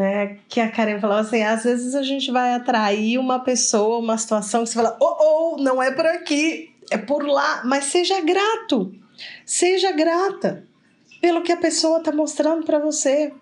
[0.00, 4.16] É, que a Karen falou assim: às vezes a gente vai atrair uma pessoa, uma
[4.16, 8.20] situação que você fala, oh, oh, não é por aqui, é por lá, mas seja
[8.20, 8.94] grato,
[9.44, 10.64] seja grata
[11.20, 13.32] pelo que a pessoa está mostrando para você.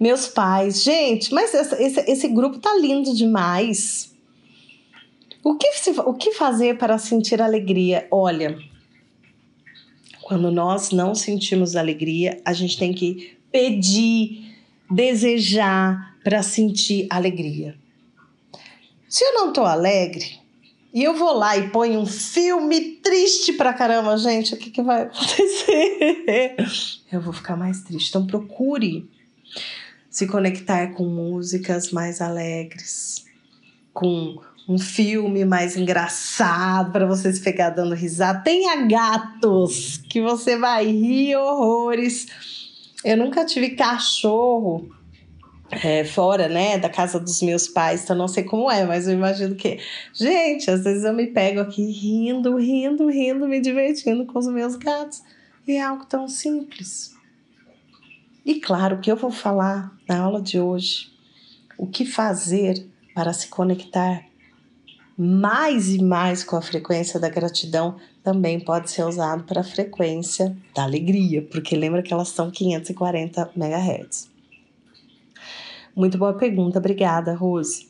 [0.00, 4.14] Meus pais, gente, mas esse, esse grupo tá lindo demais.
[5.42, 5.68] O que,
[6.00, 8.08] o que fazer para sentir alegria?
[8.10, 8.58] Olha,
[10.22, 14.52] quando nós não sentimos alegria, a gente tem que pedir,
[14.90, 17.76] desejar para sentir alegria.
[19.08, 20.40] Se eu não estou alegre
[20.92, 24.82] e eu vou lá e ponho um filme triste pra caramba, gente, o que, que
[24.82, 26.56] vai acontecer?
[27.12, 28.08] Eu vou ficar mais triste.
[28.08, 29.08] Então procure
[30.10, 33.24] se conectar com músicas mais alegres,
[33.92, 34.36] com
[34.68, 38.40] um filme mais engraçado para você pegar dando risada.
[38.40, 42.26] Tenha gatos que você vai rir horrores
[43.04, 44.88] eu nunca tive cachorro
[45.70, 49.14] é, fora, né, da casa dos meus pais, então não sei como é, mas eu
[49.14, 49.78] imagino que.
[50.12, 54.76] Gente, às vezes eu me pego aqui rindo, rindo, rindo, me divertindo com os meus
[54.76, 55.22] gatos.
[55.66, 57.14] E é algo tão simples.
[58.44, 61.10] E claro que eu vou falar na aula de hoje
[61.78, 64.22] o que fazer para se conectar
[65.16, 70.56] mais e mais com a frequência da gratidão também pode ser usado para a frequência
[70.74, 74.28] da alegria, porque lembra que elas são 540 MHz.
[75.94, 77.88] Muito boa pergunta, obrigada, Rose.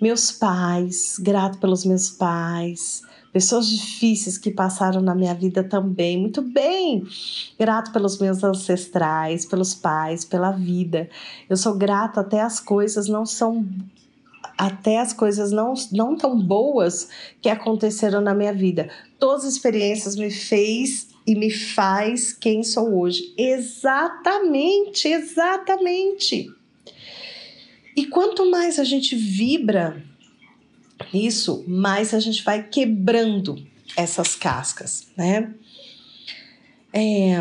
[0.00, 6.18] Meus pais, grato pelos meus pais, pessoas difíceis que passaram na minha vida também.
[6.18, 7.06] Muito bem,
[7.58, 11.08] grato pelos meus ancestrais, pelos pais, pela vida.
[11.48, 13.66] Eu sou grato até as coisas não são
[14.62, 17.08] até as coisas não, não tão boas
[17.40, 18.88] que aconteceram na minha vida.
[19.18, 23.34] Todas as experiências me fez e me faz quem sou hoje.
[23.36, 26.48] Exatamente, exatamente.
[27.96, 30.00] E quanto mais a gente vibra
[31.12, 33.60] isso, mais a gente vai quebrando
[33.96, 35.52] essas cascas, né?
[36.92, 37.34] É,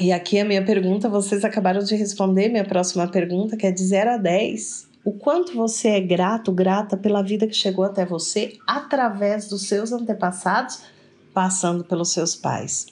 [0.00, 3.84] e aqui a minha pergunta, vocês acabaram de responder minha próxima pergunta, que é de
[3.84, 8.56] 0 a 10 o quanto você é grato, grata pela vida que chegou até você
[8.66, 10.82] através dos seus antepassados,
[11.34, 12.86] passando pelos seus pais.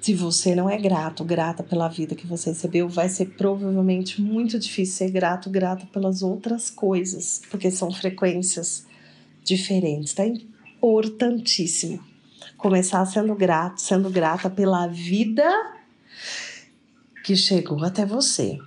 [0.00, 4.56] Se você não é grato, grata pela vida que você recebeu, vai ser provavelmente muito
[4.56, 8.86] difícil ser grato, grata pelas outras coisas, porque são frequências
[9.42, 10.14] diferentes.
[10.14, 11.98] Tá importantíssimo
[12.56, 15.44] começar sendo grato, sendo grata pela vida
[17.24, 18.60] que chegou até você.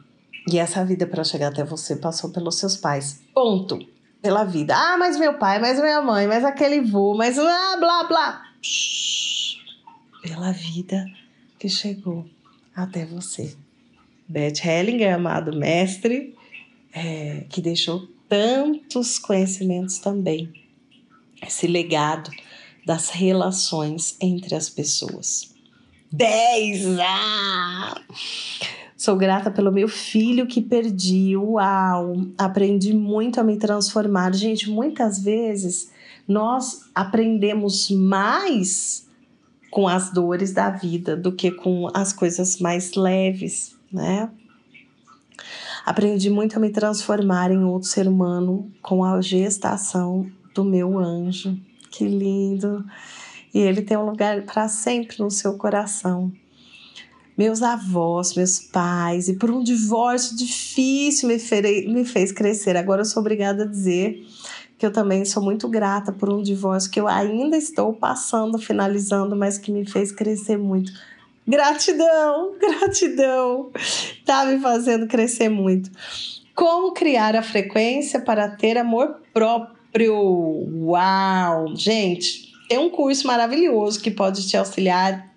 [0.52, 3.22] E essa vida para chegar até você passou pelos seus pais.
[3.36, 3.78] Ponto.
[4.20, 4.76] Pela vida.
[4.76, 8.46] Ah, mas meu pai, mas minha mãe, mas aquele vô, mas blá, blá, blá.
[10.24, 11.06] Pela vida
[11.60, 12.26] que chegou
[12.76, 13.56] até você.
[14.28, 16.36] Beth Hellinger, amado mestre,
[16.92, 20.52] é, que deixou tantos conhecimentos também.
[21.46, 22.32] Esse legado
[22.86, 25.54] das relações entre as pessoas.
[26.12, 27.00] 10!
[27.00, 28.02] Ah!
[29.00, 31.34] Sou grata pelo meu filho que perdi.
[31.38, 32.18] Uau!
[32.38, 34.36] Aprendi muito a me transformar.
[34.36, 35.90] Gente, muitas vezes
[36.28, 39.08] nós aprendemos mais
[39.72, 44.30] com as dores da vida do que com as coisas mais leves, né?
[45.86, 51.58] Aprendi muito a me transformar em outro ser humano com a gestação do meu anjo.
[51.90, 52.84] Que lindo!
[53.54, 56.34] E ele tem um lugar para sempre no seu coração
[57.40, 62.76] meus avós, meus pais, e por um divórcio difícil me, fere, me fez crescer.
[62.76, 64.28] Agora eu sou obrigada a dizer
[64.78, 69.38] que eu também sou muito grata por um divórcio que eu ainda estou passando, finalizando,
[69.38, 70.92] mas que me fez crescer muito.
[71.48, 73.72] Gratidão, gratidão,
[74.26, 75.90] tá me fazendo crescer muito.
[76.54, 80.14] Como criar a frequência para ter amor próprio?
[80.84, 81.74] Uau!
[81.74, 85.34] Gente, tem um curso maravilhoso que pode te auxiliar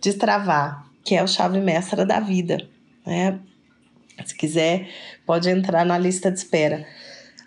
[0.00, 2.68] destravar que é o chave mestra da vida,
[3.06, 3.38] né?
[4.24, 4.88] Se quiser,
[5.24, 6.86] pode entrar na lista de espera.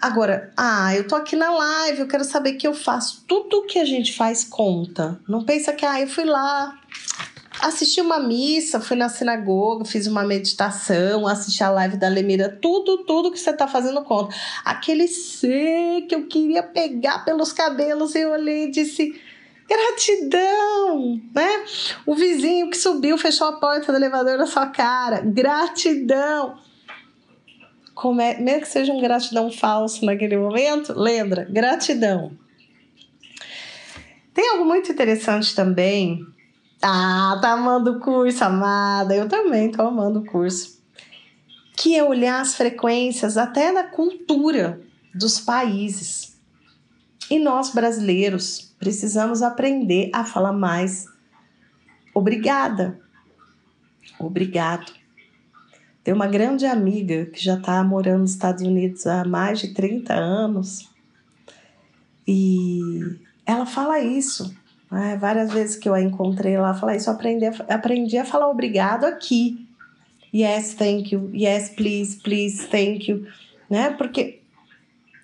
[0.01, 3.23] Agora, ah, eu tô aqui na live, eu quero saber que eu faço.
[3.25, 5.19] Tudo que a gente faz conta.
[5.29, 6.77] Não pensa que, ah, eu fui lá,
[7.61, 13.05] assisti uma missa, fui na sinagoga, fiz uma meditação, assisti a live da Lemira, tudo,
[13.05, 14.35] tudo que você está fazendo conta.
[14.65, 19.19] Aquele ser que eu queria pegar pelos cabelos, eu olhei e disse
[19.73, 21.65] Gratidão, né?
[22.05, 25.21] O vizinho que subiu, fechou a porta do elevador na sua cara.
[25.21, 26.59] Gratidão.
[27.95, 32.37] Como é, mesmo que seja um gratidão falso naquele momento, lembra, gratidão.
[34.33, 36.25] Tem algo muito interessante também.
[36.81, 39.15] Ah, tá amando o curso, amada.
[39.15, 40.81] Eu também tô amando o curso.
[41.75, 44.81] Que é olhar as frequências até da cultura
[45.13, 46.37] dos países.
[47.29, 51.05] E nós brasileiros precisamos aprender a falar mais.
[52.13, 52.99] Obrigada.
[54.19, 54.91] Obrigado.
[56.03, 60.13] Tem uma grande amiga que já está morando nos Estados Unidos há mais de 30
[60.13, 60.91] anos
[62.27, 62.81] e
[63.45, 64.53] ela fala isso.
[64.91, 65.15] Né?
[65.15, 67.09] Várias vezes que eu a encontrei, ela fala isso.
[67.09, 69.65] Aprendi, aprendi a falar obrigado aqui.
[70.35, 71.31] Yes, thank you.
[71.33, 73.25] Yes, please, please, thank you.
[73.69, 73.91] Né?
[73.91, 74.42] Porque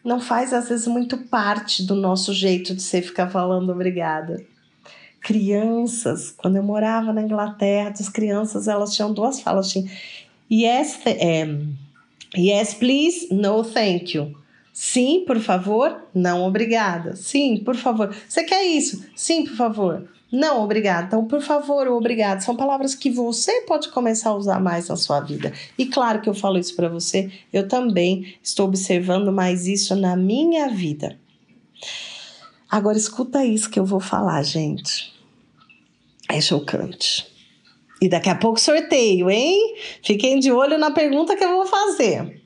[0.04, 4.44] não faz às vezes muito parte do nosso jeito de ser ficar falando obrigada.
[5.22, 9.90] Crianças, quando eu morava na Inglaterra, as crianças elas tinham duas falas, tinha
[10.50, 11.48] yes, é,
[12.38, 14.36] yes please, no thank you.
[14.72, 17.16] Sim, por favor, não obrigada.
[17.16, 18.16] Sim, por favor.
[18.28, 19.04] Você quer isso?
[19.14, 20.08] Sim, por favor.
[20.32, 21.08] Não, obrigado.
[21.08, 22.42] Então, por favor, obrigado.
[22.42, 25.52] São palavras que você pode começar a usar mais na sua vida.
[25.78, 30.16] E claro que eu falo isso para você, eu também estou observando mais isso na
[30.16, 31.20] minha vida.
[32.70, 35.12] Agora, escuta isso que eu vou falar, gente.
[36.30, 37.28] É chocante.
[38.00, 39.76] E daqui a pouco sorteio, hein?
[40.04, 42.40] Fiquem de olho na pergunta que eu vou fazer.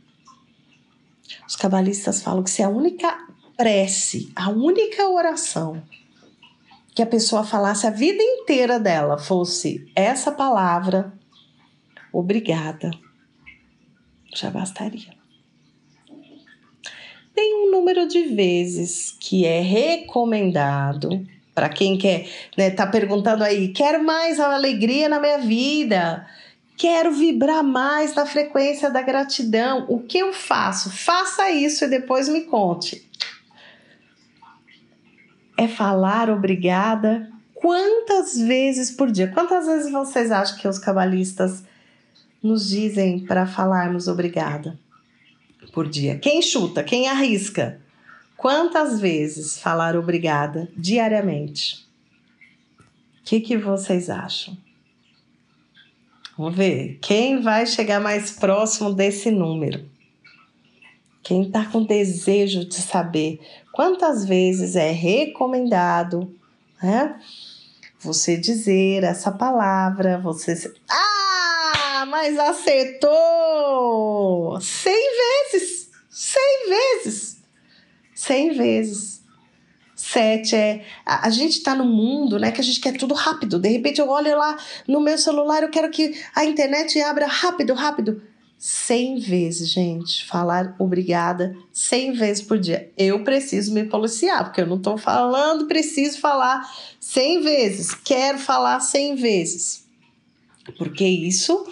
[1.46, 3.28] Os cabalistas falam que se a única
[3.58, 5.84] prece, a única oração
[6.94, 11.14] que a pessoa falasse a vida inteira dela fosse essa palavra,
[12.12, 12.92] obrigada,
[14.36, 15.14] já bastaria.
[17.34, 21.26] Tem um número de vezes que é recomendado
[21.56, 22.28] para quem quer,
[22.58, 26.28] né, tá perguntando aí, quero mais alegria na minha vida,
[26.78, 29.86] quero vibrar mais na frequência da gratidão.
[29.88, 30.92] O que eu faço?
[30.92, 33.08] Faça isso e depois me conte
[35.58, 39.28] é falar obrigada quantas vezes por dia?
[39.30, 41.64] Quantas vezes vocês acham que os cabalistas
[42.42, 44.78] nos dizem para falarmos obrigada
[45.72, 46.18] por dia?
[46.18, 46.84] Quem chuta?
[46.84, 47.80] Quem arrisca?
[48.36, 51.88] Quantas vezes falar obrigada diariamente?
[53.22, 54.58] O que, que vocês acham?
[56.38, 56.98] Vamos ver.
[57.02, 59.86] Quem vai chegar mais próximo desse número?
[61.22, 63.40] Quem está com desejo de saber
[63.74, 66.34] quantas vezes é recomendado
[66.82, 67.20] né,
[68.00, 70.74] você dizer essa palavra, você.
[70.90, 73.02] Ah, mas acertou!
[74.62, 75.12] Cem
[75.52, 75.90] vezes!
[76.10, 77.38] Cem vezes!
[78.14, 79.22] Cem vezes.
[79.96, 80.86] Sete é.
[81.06, 82.52] A, gente está no mundo, né?
[82.52, 83.58] Que a gente quer tudo rápido.
[83.58, 84.58] De repente eu olho lá
[84.88, 88.22] no meu celular, eu quero que a internet abra rápido, rápido.
[88.66, 92.90] 100 vezes, gente, falar obrigada 100 vezes por dia.
[92.98, 96.66] Eu preciso me policiar, porque eu não estou falando, preciso falar
[96.98, 99.86] 100 vezes, quero falar 100 vezes.
[100.78, 101.70] Porque isso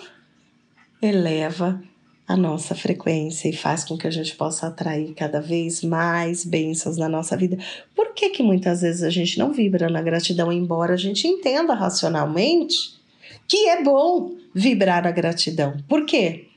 [1.01, 1.81] eleva
[2.27, 6.97] a nossa frequência e faz com que a gente possa atrair cada vez mais bênçãos
[6.97, 7.57] na nossa vida.
[7.95, 11.73] Por que, que muitas vezes a gente não vibra na gratidão, embora a gente entenda
[11.73, 12.99] racionalmente
[13.47, 15.77] que é bom vibrar a gratidão?
[15.87, 16.50] Por quê?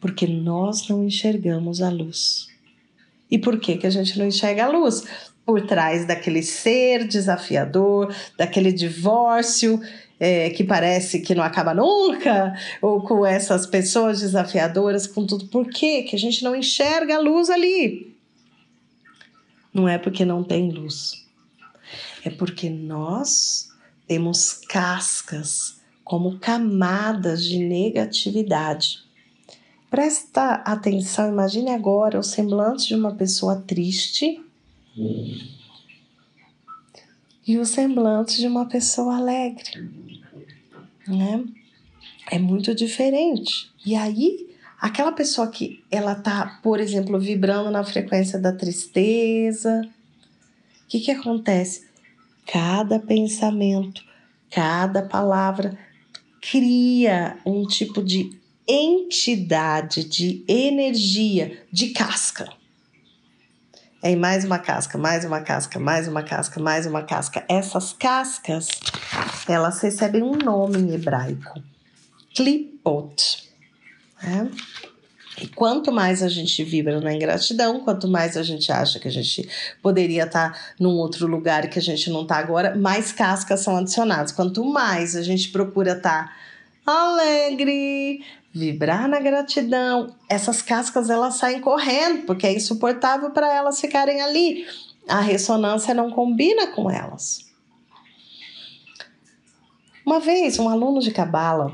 [0.00, 2.48] Porque nós não enxergamos a luz.
[3.30, 5.04] E por que, que a gente não enxerga a luz?
[5.44, 9.80] Por trás daquele ser desafiador, daquele divórcio
[10.20, 15.48] é, que parece que não acaba nunca, ou com essas pessoas desafiadoras, com tudo.
[15.48, 18.14] Por que, que a gente não enxerga a luz ali?
[19.74, 21.26] Não é porque não tem luz,
[22.24, 23.70] é porque nós
[24.06, 28.98] temos cascas como camadas de negatividade
[29.92, 34.42] Presta atenção, imagine agora o semblante de uma pessoa triste
[37.46, 39.90] e o semblante de uma pessoa alegre,
[41.06, 41.44] né?
[42.30, 43.70] É muito diferente.
[43.84, 49.86] E aí, aquela pessoa que ela tá, por exemplo, vibrando na frequência da tristeza,
[50.86, 51.86] o que que acontece?
[52.46, 54.02] Cada pensamento,
[54.50, 55.78] cada palavra
[56.40, 62.48] cria um tipo de entidade de energia de casca.
[64.02, 67.44] Aí mais uma casca, mais uma casca, mais uma casca, mais uma casca.
[67.48, 68.68] Essas cascas,
[69.48, 71.62] elas recebem um nome em hebraico.
[72.34, 73.48] Klipot.
[74.22, 74.50] Né?
[75.40, 79.10] E quanto mais a gente vibra na ingratidão, quanto mais a gente acha que a
[79.10, 79.48] gente
[79.80, 83.76] poderia estar tá num outro lugar que a gente não está agora, mais cascas são
[83.76, 84.32] adicionadas.
[84.32, 86.26] Quanto mais a gente procura estar
[86.84, 88.24] tá alegre,
[88.54, 94.66] vibrar na gratidão, essas cascas elas saem correndo, porque é insuportável para elas ficarem ali.
[95.08, 97.50] A ressonância não combina com elas.
[100.04, 101.72] Uma vez, um aluno de cabala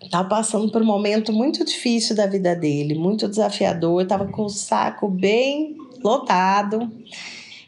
[0.00, 4.48] estava passando por um momento muito difícil da vida dele, muito desafiador, estava com o
[4.48, 6.90] saco bem lotado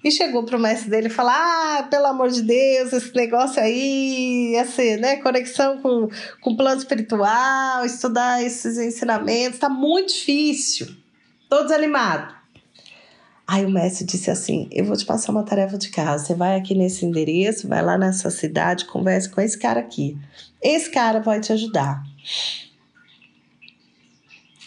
[0.03, 4.83] e chegou pro mestre dele falou: Ah, pelo amor de Deus, esse negócio aí, essa
[4.97, 6.09] né, conexão com,
[6.45, 10.95] o plano espiritual, estudar esses ensinamentos, tá muito difícil.
[11.49, 12.37] Tô desanimado.
[13.47, 16.27] Aí o mestre disse assim: Eu vou te passar uma tarefa de casa.
[16.27, 20.17] Você vai aqui nesse endereço, vai lá nessa cidade, converse com esse cara aqui.
[20.63, 22.05] Esse cara vai te ajudar.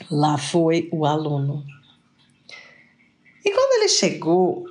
[0.10, 1.64] Lá foi o aluno.
[3.46, 4.66] E quando ele chegou,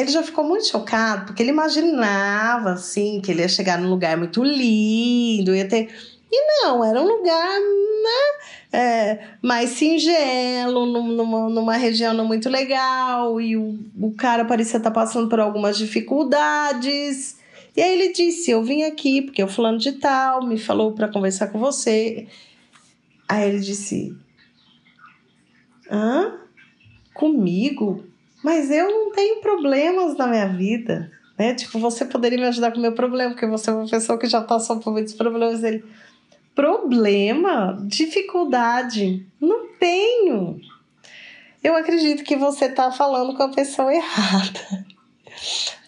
[0.00, 4.16] ele já ficou muito chocado, porque ele imaginava, assim, que ele ia chegar num lugar
[4.16, 5.88] muito lindo, ia ter...
[6.30, 13.40] E não, era um lugar né, é, mais singelo, numa, numa região não muito legal,
[13.40, 17.38] e o, o cara parecia estar passando por algumas dificuldades.
[17.74, 21.08] E aí ele disse: Eu vim aqui porque o fulano de tal me falou para
[21.08, 22.26] conversar com você.
[23.28, 24.14] Aí ele disse:
[25.90, 26.40] Hã?
[27.14, 28.04] Comigo?
[28.42, 31.54] Mas eu não tenho problemas na minha vida, né?
[31.54, 34.26] Tipo, você poderia me ajudar com o meu problema, porque você é uma pessoa que
[34.26, 35.62] já passou por muitos problemas.
[35.64, 35.84] Ele,
[36.54, 37.78] problema?
[37.86, 39.26] Dificuldade?
[39.40, 40.60] Não tenho.
[41.62, 44.86] Eu acredito que você está falando com a pessoa errada.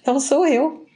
[0.07, 0.87] Não sou eu.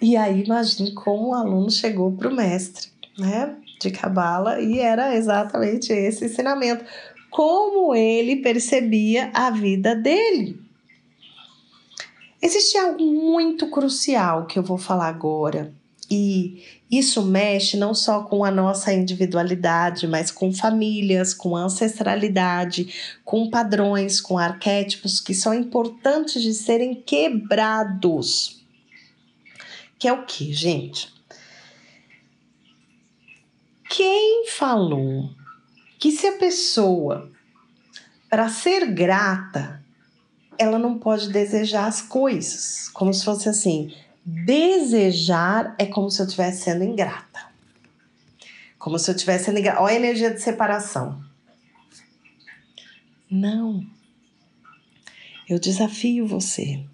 [0.00, 3.56] E aí, imagine como o aluno chegou para o mestre, né?
[3.80, 6.84] De Cabala, e era exatamente esse ensinamento
[7.30, 10.60] como ele percebia a vida dele.
[12.40, 15.74] Existe algo muito crucial que eu vou falar agora,
[16.10, 23.50] e isso mexe não só com a nossa individualidade, mas com famílias, com ancestralidade, com
[23.50, 28.64] padrões, com arquétipos que são importantes de serem quebrados.
[29.98, 31.12] Que é o que, gente?
[33.90, 35.30] Quem falou
[35.98, 37.30] que se a pessoa,
[38.30, 39.82] para ser grata,
[40.56, 43.92] ela não pode desejar as coisas, como se fosse assim,
[44.24, 47.48] desejar é como se eu estivesse sendo ingrata.
[48.78, 49.80] Como se eu estivesse sendo ingrata.
[49.80, 51.22] Olha a energia de separação.
[53.30, 53.84] Não.
[55.48, 56.84] Eu desafio você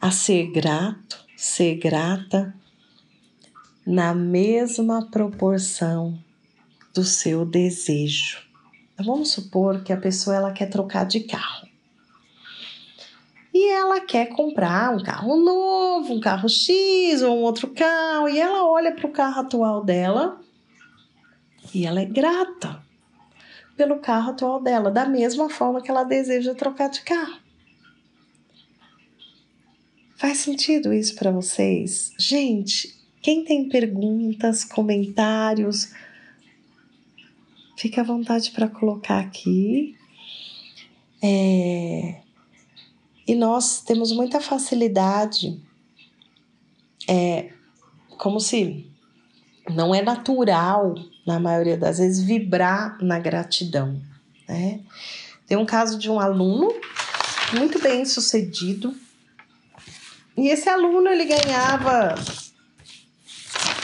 [0.00, 2.54] a ser grato, ser grata
[3.86, 6.18] na mesma proporção
[6.94, 8.38] do seu desejo.
[8.94, 11.66] Então, vamos supor que a pessoa ela quer trocar de carro.
[13.52, 18.38] E ela quer comprar um carro novo, um carro X ou um outro carro, e
[18.38, 20.40] ela olha para o carro atual dela
[21.74, 22.82] e ela é grata
[23.76, 27.38] pelo carro atual dela, da mesma forma que ela deseja trocar de carro.
[30.16, 32.12] Faz sentido isso para vocês?
[32.18, 35.92] Gente, quem tem perguntas, comentários,
[37.76, 39.96] Fique à vontade para colocar aqui.
[41.22, 42.20] É,
[43.26, 45.58] e nós temos muita facilidade,
[47.08, 47.50] é,
[48.18, 48.86] como se
[49.70, 50.94] não é natural,
[51.26, 54.00] na maioria das vezes, vibrar na gratidão.
[54.46, 54.80] Né?
[55.46, 56.68] Tem um caso de um aluno
[57.54, 58.94] muito bem sucedido,
[60.36, 62.16] e esse aluno ele ganhava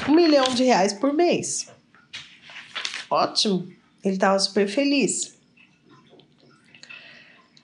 [0.08, 1.68] um milhão de reais por mês.
[3.08, 3.79] Ótimo.
[4.04, 5.38] Ele estava super feliz.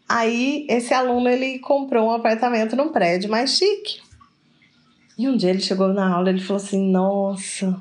[0.09, 4.01] Aí esse aluno ele comprou um apartamento num prédio mais chique.
[5.19, 7.81] E um dia ele chegou na aula ele falou assim: Nossa,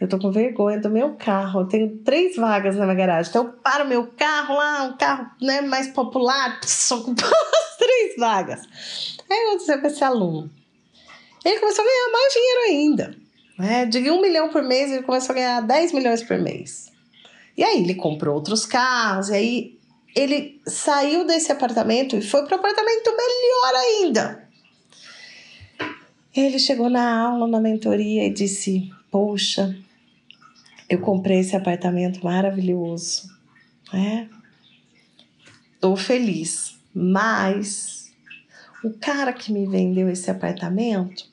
[0.00, 1.60] eu tô com vergonha do meu carro.
[1.60, 3.30] Eu tenho três vagas na minha garagem.
[3.30, 8.16] Então eu paro meu carro lá, um carro né, mais popular, só ocupando as três
[8.18, 8.60] vagas.
[9.30, 10.50] Aí eu dizer para esse aluno.
[11.44, 13.16] Ele começou a ganhar mais dinheiro ainda.
[13.58, 13.86] Né?
[13.86, 16.91] De um milhão por mês, ele começou a ganhar 10 milhões por mês.
[17.56, 19.78] E aí ele comprou outros carros, e aí
[20.14, 24.48] ele saiu desse apartamento e foi para um apartamento melhor ainda.
[26.34, 29.76] Ele chegou na aula, na mentoria e disse: Poxa,
[30.88, 33.28] eu comprei esse apartamento maravilhoso,
[33.92, 34.28] né?
[35.80, 36.78] Tô feliz.
[36.94, 38.12] Mas
[38.84, 41.26] o cara que me vendeu esse apartamento,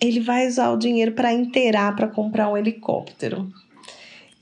[0.00, 3.52] ele vai usar o dinheiro para inteirar para comprar um helicóptero.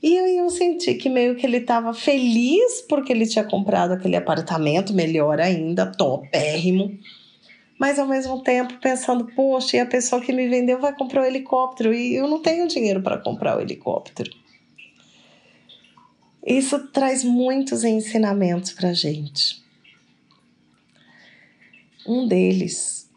[0.03, 4.93] E eu, senti que meio que ele estava feliz porque ele tinha comprado aquele apartamento,
[4.93, 6.99] melhor ainda, topérrimo.
[7.79, 11.25] Mas ao mesmo tempo pensando, poxa, e a pessoa que me vendeu vai comprar o
[11.25, 14.29] helicóptero e eu não tenho dinheiro para comprar o helicóptero.
[16.45, 19.63] Isso traz muitos ensinamentos para gente.
[22.05, 23.09] Um deles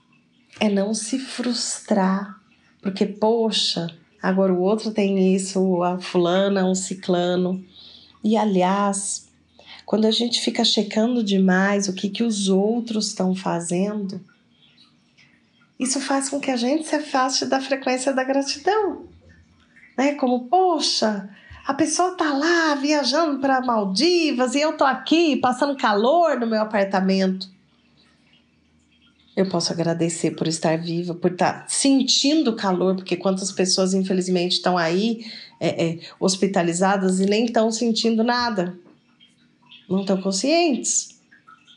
[0.61, 2.41] é não se frustrar,
[2.81, 3.93] porque, poxa,
[4.27, 7.65] agora o outro tem isso, a fulana, um ciclano.
[8.25, 9.29] E aliás,
[9.85, 14.21] quando a gente fica checando demais o que, que os outros estão fazendo,
[15.79, 19.05] isso faz com que a gente se afaste da frequência da gratidão.
[19.97, 20.15] Né?
[20.15, 21.31] Como, poxa,
[21.65, 26.63] a pessoa tá lá viajando para Maldivas e eu tô aqui passando calor no meu
[26.63, 27.49] apartamento.
[29.37, 34.53] Eu posso agradecer por estar viva, por estar tá sentindo calor, porque quantas pessoas, infelizmente,
[34.53, 35.27] estão aí
[35.61, 38.79] é, é, hospitalizadas e nem estão sentindo nada,
[39.89, 41.21] não estão conscientes.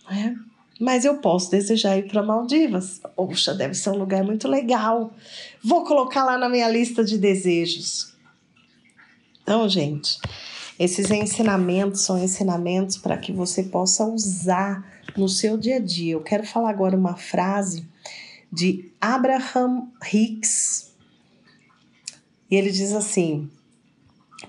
[0.09, 0.37] Né?
[0.79, 3.01] Mas eu posso desejar ir para Maldivas.
[3.13, 5.13] Poxa, deve ser um lugar muito legal.
[5.61, 8.13] Vou colocar lá na minha lista de desejos.
[9.43, 10.17] Então, gente,
[10.79, 16.13] esses ensinamentos são ensinamentos para que você possa usar no seu dia a dia.
[16.13, 17.87] Eu quero falar agora uma frase
[18.51, 20.93] de Abraham Hicks.
[22.49, 23.49] E ele diz assim: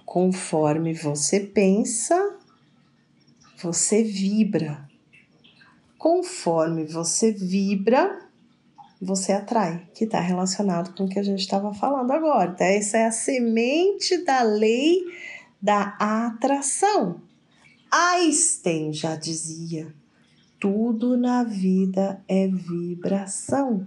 [0.05, 2.37] conforme você pensa,
[3.63, 4.89] você vibra.
[5.99, 8.27] Conforme você vibra,
[9.01, 12.53] você atrai, que está relacionado com o que a gente estava falando agora.
[12.53, 14.99] Então, essa é a semente da lei
[15.61, 17.21] da atração.
[17.91, 19.95] Einstein já dizia:
[20.61, 23.87] tudo na vida é vibração.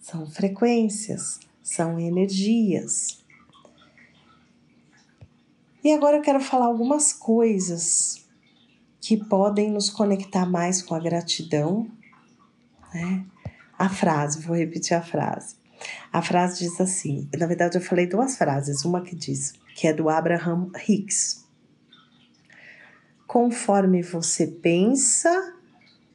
[0.00, 3.22] São frequências, são energias.
[5.84, 8.26] E agora eu quero falar algumas coisas
[9.00, 11.86] que podem nos conectar mais com a gratidão,
[12.92, 13.24] né?
[13.78, 15.56] a frase, vou repetir a frase.
[16.12, 19.92] A frase diz assim: na verdade, eu falei duas frases, uma que diz, que é
[19.92, 21.39] do Abraham Hicks.
[23.30, 25.54] Conforme você pensa,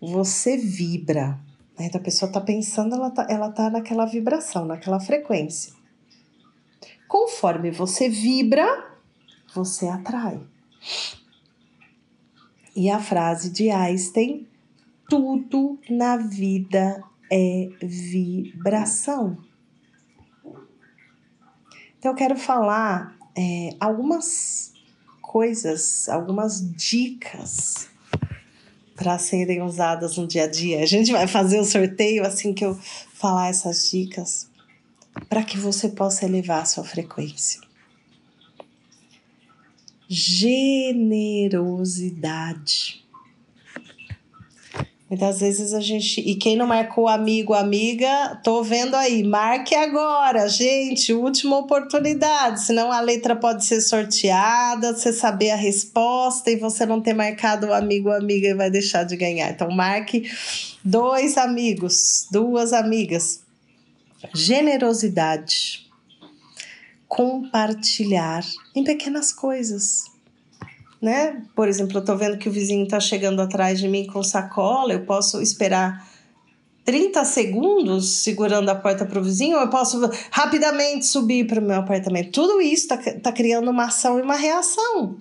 [0.02, 1.40] você vibra.
[1.80, 5.72] Então a pessoa está pensando, ela está ela tá naquela vibração, naquela frequência.
[7.08, 8.68] Conforme você vibra,
[9.54, 10.42] você atrai.
[12.76, 14.46] E a frase de Einstein:
[15.10, 17.02] tudo na vida
[17.32, 19.38] é vibração.
[21.98, 24.75] Então, eu quero falar é, algumas
[25.36, 27.90] coisas, algumas dicas
[28.96, 30.82] para serem usadas no dia a dia.
[30.82, 32.74] A gente vai fazer o sorteio assim que eu
[33.14, 34.50] falar essas dicas
[35.28, 37.60] para que você possa elevar a sua frequência.
[40.08, 43.05] Generosidade.
[45.08, 46.20] Muitas vezes a gente.
[46.22, 49.24] E quem não marcou amigo, amiga, tô vendo aí.
[49.24, 51.14] Marque agora, gente.
[51.14, 52.64] Última oportunidade.
[52.64, 57.68] Senão a letra pode ser sorteada, você saber a resposta e você não ter marcado
[57.68, 59.52] o amigo, amiga e vai deixar de ganhar.
[59.52, 60.28] Então, marque
[60.84, 63.42] dois amigos, duas amigas.
[64.34, 65.86] Generosidade.
[67.08, 68.44] Compartilhar
[68.74, 70.15] em pequenas coisas
[71.06, 71.44] né?
[71.56, 74.92] Por exemplo, eu tô vendo que o vizinho tá chegando atrás de mim com sacola,
[74.92, 76.04] eu posso esperar
[76.84, 80.02] 30 segundos segurando a porta para o vizinho, ou eu posso
[80.32, 82.32] rapidamente subir para o meu apartamento.
[82.32, 85.16] Tudo isso tá, tá criando uma ação e uma reação.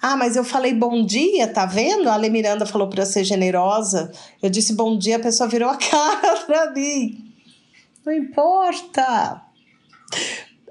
[0.00, 2.08] Ah, mas eu falei bom dia, tá vendo?
[2.08, 4.12] A Ale Miranda falou para ser generosa.
[4.42, 7.32] Eu disse bom dia, a pessoa virou a cara para mim.
[8.04, 9.42] Não importa.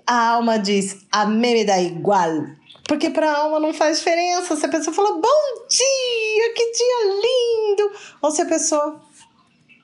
[0.05, 2.45] A alma diz: a me dá igual.
[2.88, 7.21] Porque para a alma não faz diferença se a pessoa fala bom dia, que dia
[7.21, 9.01] lindo, ou se a pessoa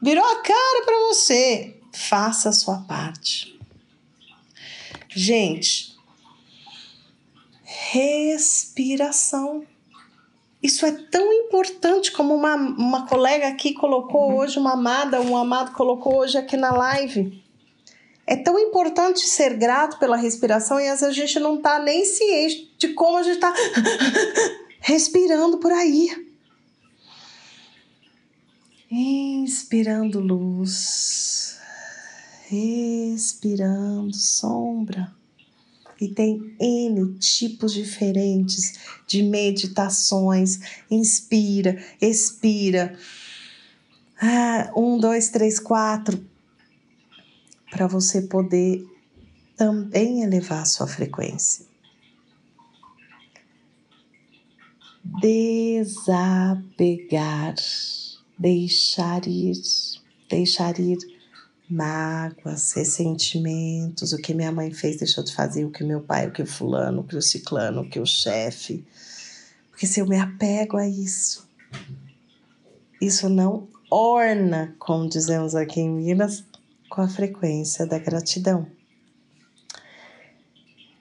[0.01, 1.75] virou a cara para você.
[1.91, 3.59] Faça a sua parte.
[5.09, 5.93] Gente,
[7.63, 9.65] respiração.
[10.61, 14.37] Isso é tão importante como uma, uma colega aqui colocou uhum.
[14.37, 17.42] hoje, uma amada, um amado colocou hoje aqui na live.
[18.25, 22.05] É tão importante ser grato pela respiração e às vezes a gente não está nem
[22.05, 23.53] ciente de como a gente está
[24.79, 26.25] respirando por aí.
[28.89, 31.57] Inspirando luz,
[32.47, 35.11] respirando sombra.
[35.99, 38.73] E tem N tipos diferentes
[39.07, 40.59] de meditações.
[40.89, 42.97] Inspira, expira.
[44.21, 46.23] Ah, um, dois, três, quatro.
[47.73, 48.85] Para você poder
[49.57, 51.65] também elevar a sua frequência.
[55.19, 56.55] Desapegar,
[58.37, 59.59] deixar ir,
[60.29, 60.99] deixar ir
[61.67, 66.31] mágoas, ressentimentos, o que minha mãe fez, deixou de fazer, o que meu pai, o
[66.31, 68.85] que o fulano, o que o ciclano, o que o chefe.
[69.71, 71.49] Porque se eu me apego a isso,
[73.01, 76.43] isso não orna, como dizemos aqui em Minas,
[76.93, 78.67] com a frequência da gratidão.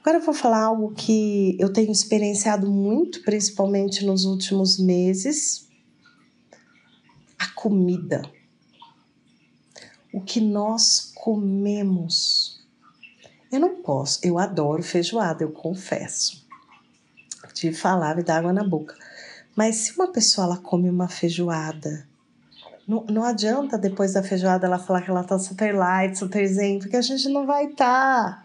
[0.01, 5.69] Agora eu vou falar algo que eu tenho experienciado muito, principalmente nos últimos meses:
[7.39, 8.23] a comida
[10.15, 12.65] o que nós comemos.
[13.51, 16.47] Eu não posso, eu adoro feijoada, eu confesso.
[17.55, 18.97] De falar e dar água na boca.
[19.55, 22.09] Mas se uma pessoa ela come uma feijoada,
[22.87, 26.79] não, não adianta depois da feijoada ela falar que ela tá super light, super zen,
[26.79, 28.45] porque a gente não vai estar.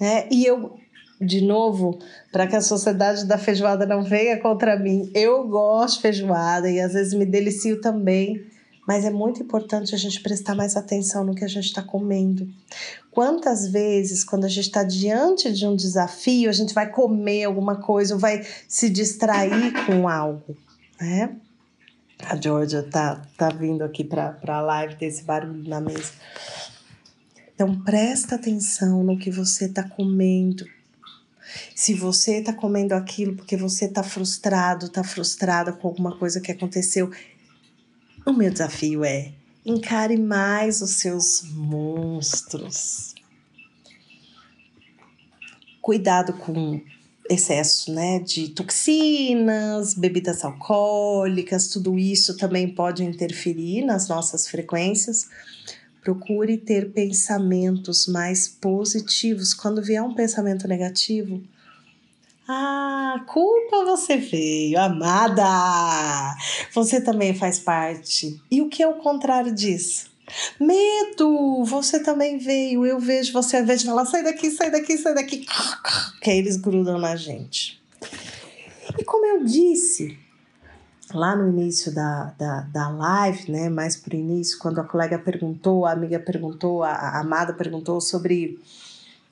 [0.00, 0.28] né?
[0.30, 0.78] E eu,
[1.20, 1.98] de novo,
[2.32, 6.80] para que a sociedade da feijoada não venha contra mim, eu gosto de feijoada e
[6.80, 8.46] às vezes me delicio também
[8.88, 12.48] mas é muito importante a gente prestar mais atenção no que a gente está comendo.
[13.10, 17.76] Quantas vezes, quando a gente está diante de um desafio, a gente vai comer alguma
[17.76, 20.56] coisa ou vai se distrair com algo,
[20.98, 21.36] né?
[22.24, 26.12] A Georgia tá, tá vindo aqui para a live desse barulho na mesa.
[27.54, 30.64] Então presta atenção no que você está comendo.
[31.74, 36.52] Se você está comendo aquilo porque você está frustrado, está frustrada com alguma coisa que
[36.52, 37.10] aconteceu,
[38.26, 39.32] o meu desafio é
[39.64, 43.14] encare mais os seus monstros.
[45.80, 46.82] Cuidado com
[47.28, 55.28] excesso né, de toxinas, bebidas alcoólicas, tudo isso também pode interferir nas nossas frequências.
[56.02, 59.52] Procure ter pensamentos mais positivos.
[59.52, 61.42] Quando vier um pensamento negativo,
[62.48, 65.44] ah, culpa você veio, amada!
[66.72, 68.40] Você também faz parte.
[68.50, 70.10] E o que é o contrário disso?
[70.60, 71.64] Medo!
[71.64, 72.84] Você também veio.
[72.84, 75.46] Eu vejo você, ao invés de falar, sai daqui, sai daqui, sai daqui,
[76.20, 77.80] que aí eles grudam na gente.
[78.98, 80.18] E como eu disse
[81.14, 85.86] lá no início da, da, da live, né, mais pro início, quando a colega perguntou,
[85.86, 88.58] a amiga perguntou, a, a amada perguntou sobre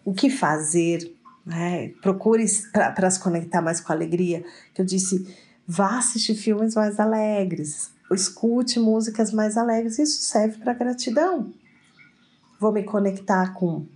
[0.04, 1.14] o que fazer
[1.46, 1.92] né?
[2.02, 4.44] Procure para se conectar mais com a alegria.
[4.74, 5.32] Que eu disse,
[5.66, 9.98] vá assistir filmes mais alegres, escute músicas mais alegres.
[9.98, 11.52] Isso serve para gratidão.
[12.58, 13.86] Vou me conectar com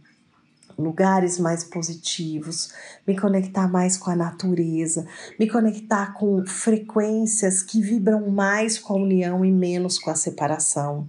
[0.80, 2.72] lugares mais positivos,
[3.06, 5.06] me conectar mais com a natureza,
[5.38, 11.08] me conectar com frequências que vibram mais com a união e menos com a separação.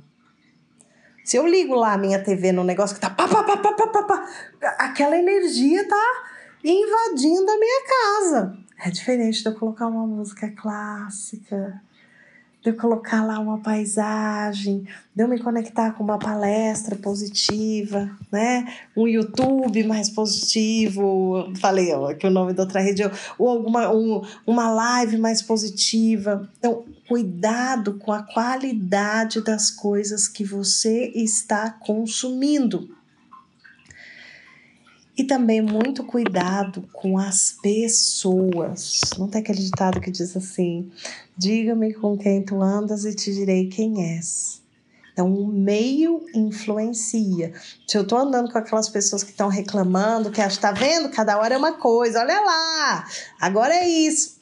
[1.23, 3.87] Se eu ligo lá a minha TV no negócio que tá pá, pá, pá, pá,
[3.87, 4.29] pá, pá,
[4.79, 6.23] aquela energia tá
[6.63, 8.57] invadindo a minha casa.
[8.83, 11.81] É diferente de eu colocar uma música clássica,
[12.61, 14.85] de eu colocar lá uma paisagem,
[15.15, 18.71] de eu me conectar com uma palestra positiva, né?
[18.95, 23.03] Um YouTube mais positivo, falei ó, o nome da outra rede,
[23.37, 26.47] ou alguma um, uma live mais positiva.
[26.59, 32.89] Então, cuidado com a qualidade das coisas que você está consumindo.
[35.17, 39.01] E também muito cuidado com as pessoas.
[39.17, 40.89] Não tem aquele ditado que diz assim:
[41.37, 44.61] diga-me com quem tu andas e te direi quem és.
[45.13, 47.53] Então, o meio influencia.
[47.85, 51.53] Se eu tô andando com aquelas pessoas que estão reclamando, que está vendo, cada hora
[51.53, 53.05] é uma coisa, olha lá,
[53.39, 54.40] agora é isso.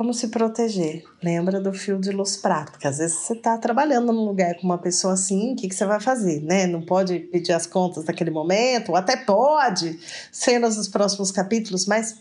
[0.00, 1.04] Como se proteger?
[1.22, 4.64] Lembra do fio de luz prata, porque às vezes você está trabalhando num lugar com
[4.64, 6.66] uma pessoa assim, o que, que você vai fazer, né?
[6.66, 10.00] Não pode pedir as contas naquele momento, ou até pode,
[10.32, 12.16] cenas dos próximos capítulos, mas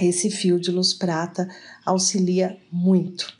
[0.00, 1.46] esse fio de luz prata
[1.84, 3.38] auxilia muito.